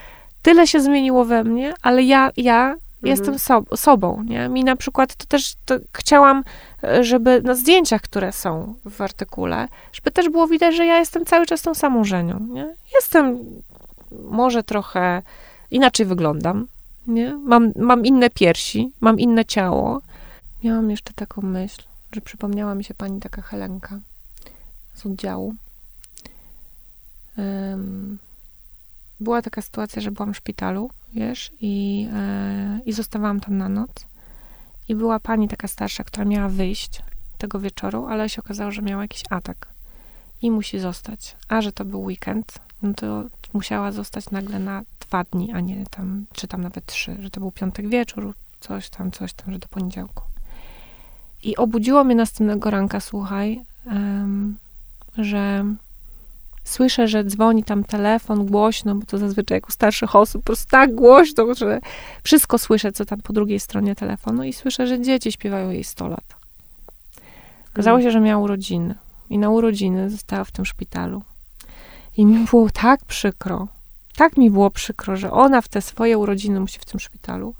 [0.42, 4.22] tyle się zmieniło we mnie, ale ja, ja jestem sob- sobą.
[4.22, 4.48] Nie?
[4.48, 6.44] Mi na przykład to też to chciałam,
[6.84, 11.24] e, żeby na zdjęciach, które są w artykule, żeby też było widać, że ja jestem
[11.24, 12.40] cały czas tą samą Żenią.
[12.40, 12.74] Nie?
[12.94, 13.38] Jestem
[14.30, 15.22] może trochę
[15.70, 16.66] inaczej wyglądam.
[17.07, 17.34] Nie?
[17.34, 20.00] Mam, mam inne piersi, mam inne ciało.
[20.64, 21.82] Miałam jeszcze taką myśl,
[22.12, 23.98] że przypomniała mi się pani taka Helenka
[24.94, 25.55] z oddziału.
[27.38, 28.18] Em,
[29.20, 34.06] była taka sytuacja, że byłam w szpitalu, wiesz, i, e, i zostawałam tam na noc.
[34.88, 37.02] I była pani taka starsza, która miała wyjść
[37.38, 39.68] tego wieczoru, ale się okazało, że miała jakiś atak
[40.42, 41.36] i musi zostać.
[41.48, 45.84] A że to był weekend, no to musiała zostać nagle na dwa dni, a nie
[45.90, 49.58] tam, czy tam nawet trzy, że to był piątek wieczór, coś tam, coś tam, że
[49.58, 50.22] do poniedziałku.
[51.42, 54.56] I obudziło mnie następnego ranka, słuchaj, em,
[55.18, 55.64] że
[56.64, 60.70] słyszę, że dzwoni tam telefon głośno, bo to zazwyczaj jak u starszych osób, po prostu
[60.70, 61.80] tak głośno, że
[62.22, 66.08] wszystko słyszę, co tam po drugiej stronie telefonu i słyszę, że dzieci śpiewają jej 100
[66.08, 66.34] lat.
[67.72, 68.94] Okazało się, że miała urodziny
[69.30, 71.22] i na urodziny została w tym szpitalu.
[72.16, 73.68] I mi było tak przykro,
[74.16, 77.54] tak mi było przykro, że ona w te swoje urodziny musi w tym szpitalu.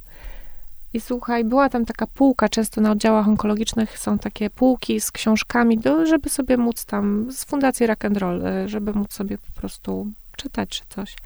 [0.95, 5.78] I słuchaj, była tam taka półka, często na oddziałach onkologicznych są takie półki z książkami,
[5.78, 9.61] do, żeby sobie móc tam, z Fundacji Rock and Roll, y, żeby móc sobie po
[9.61, 11.16] prostu czytać czy coś.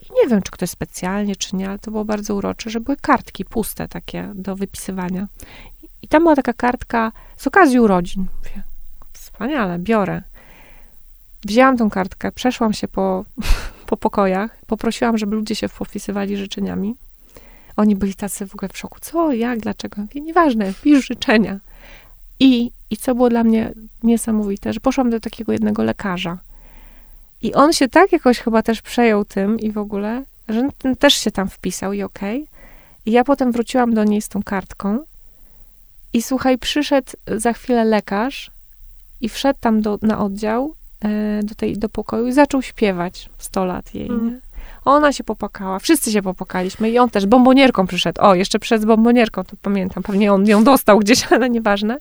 [0.00, 2.96] I nie wiem, czy ktoś specjalnie, czy nie, ale to było bardzo urocze, że były
[2.96, 5.28] kartki puste takie do wypisywania.
[6.02, 8.26] I tam była taka kartka z okazji urodzin.
[8.38, 8.62] Mówię,
[9.12, 10.22] wspaniale, biorę.
[11.44, 13.24] Wzięłam tą kartkę, przeszłam się po,
[13.86, 16.94] po pokojach, poprosiłam, żeby ludzie się popisywali życzeniami.
[17.78, 18.98] Oni byli tacy w ogóle w szoku.
[19.00, 20.02] Co, jak, dlaczego?
[20.02, 21.58] Mówię, nieważne, pisz życzenia.
[22.40, 23.72] I, I co było dla mnie
[24.02, 26.38] niesamowite, że poszłam do takiego jednego lekarza.
[27.42, 30.68] I on się tak jakoś chyba też przejął tym i w ogóle, że
[30.98, 32.42] też się tam wpisał i okej.
[32.42, 32.58] Okay.
[33.06, 34.98] I ja potem wróciłam do niej z tą kartką
[36.12, 38.50] i słuchaj, przyszedł za chwilę lekarz
[39.20, 40.74] i wszedł tam do, na oddział,
[41.04, 44.40] e, do, tej, do pokoju i zaczął śpiewać 100 lat jej, mm.
[44.84, 48.22] Ona się popakała, wszyscy się popakaliśmy i on też bombonierką przyszedł.
[48.22, 51.98] O, jeszcze przed bombonierką, to pamiętam, pewnie on ją dostał gdzieś, ale nieważne.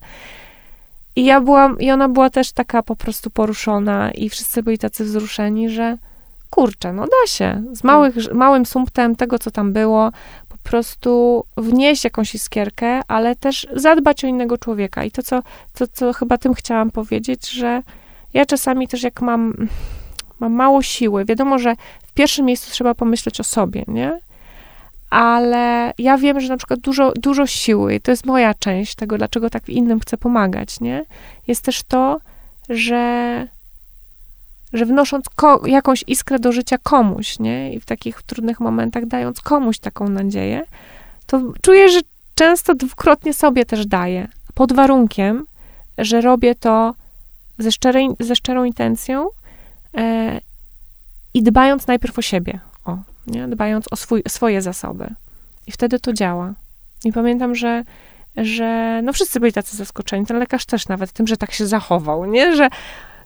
[1.15, 5.03] I ja byłam, i ona była też taka po prostu poruszona i wszyscy byli tacy
[5.03, 5.97] wzruszeni, że
[6.49, 7.63] kurczę, no da się.
[7.73, 10.11] Z małych, małym sumptem tego, co tam było,
[10.49, 15.03] po prostu wnieść jakąś iskierkę, ale też zadbać o innego człowieka.
[15.03, 15.41] I to, co,
[15.73, 17.81] to, co chyba tym chciałam powiedzieć, że
[18.33, 19.67] ja czasami też jak mam,
[20.39, 21.75] mam mało siły, wiadomo, że
[22.07, 24.19] w pierwszym miejscu trzeba pomyśleć o sobie, nie?
[25.09, 29.17] ale ja wiem, że na przykład dużo, dużo siły, i to jest moja część tego,
[29.17, 31.05] dlaczego tak innym chcę pomagać, nie?
[31.47, 32.19] Jest też to,
[32.69, 33.47] że,
[34.73, 35.25] że wnosząc
[35.65, 37.73] jakąś iskrę do życia komuś, nie?
[37.73, 40.63] I w takich trudnych momentach dając komuś taką nadzieję,
[41.27, 41.99] to czuję, że
[42.35, 45.45] często dwukrotnie sobie też daję, pod warunkiem,
[45.97, 46.93] że robię to
[47.57, 49.27] ze, szczerej, ze szczerą intencją
[51.33, 53.47] i dbając najpierw o siebie, o, nie?
[53.47, 55.07] dbając o swój, swoje zasoby.
[55.67, 56.53] I wtedy to działa.
[57.03, 57.83] I pamiętam, że,
[58.37, 62.25] że no wszyscy byli tacy zaskoczeni, ten lekarz też nawet tym, że tak się zachował,
[62.25, 62.55] nie?
[62.55, 62.69] Że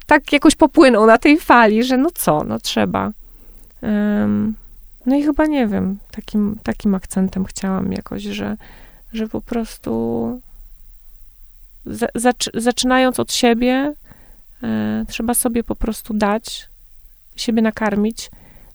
[0.05, 3.11] tak jakoś popłynął na tej fali, że no co, no trzeba.
[3.81, 4.55] Um,
[5.05, 8.57] no i chyba nie wiem, takim, takim akcentem chciałam jakoś, że,
[9.13, 10.41] że po prostu
[12.53, 13.93] zaczynając od siebie, e,
[15.07, 16.69] trzeba sobie po prostu dać,
[17.35, 18.31] siebie nakarmić,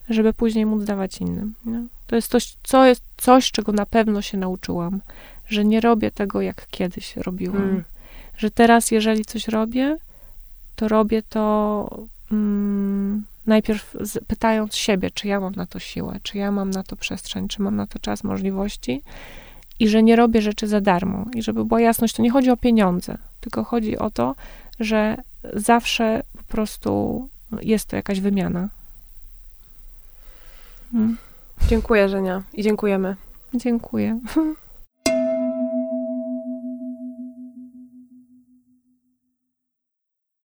[0.09, 1.53] żeby później móc dawać innym.
[1.65, 1.83] Nie?
[2.07, 5.01] To jest coś, co jest coś, czego na pewno się nauczyłam,
[5.47, 7.63] że nie robię tego, jak kiedyś robiłam.
[7.63, 7.83] Mm.
[8.37, 9.97] Że teraz, jeżeli coś robię,
[10.75, 16.37] to robię to mm, najpierw z, pytając siebie, czy ja mam na to siłę, czy
[16.37, 19.01] ja mam na to przestrzeń, czy mam na to czas, możliwości
[19.79, 21.25] i że nie robię rzeczy za darmo.
[21.35, 24.35] I żeby była jasność, to nie chodzi o pieniądze, tylko chodzi o to,
[24.79, 25.17] że
[25.53, 27.29] zawsze po prostu
[27.61, 28.69] jest to jakaś wymiana.
[30.91, 31.17] Hmm.
[31.67, 32.43] Dziękuję, Żenia.
[32.53, 33.15] I dziękujemy.
[33.53, 34.19] Dziękuję.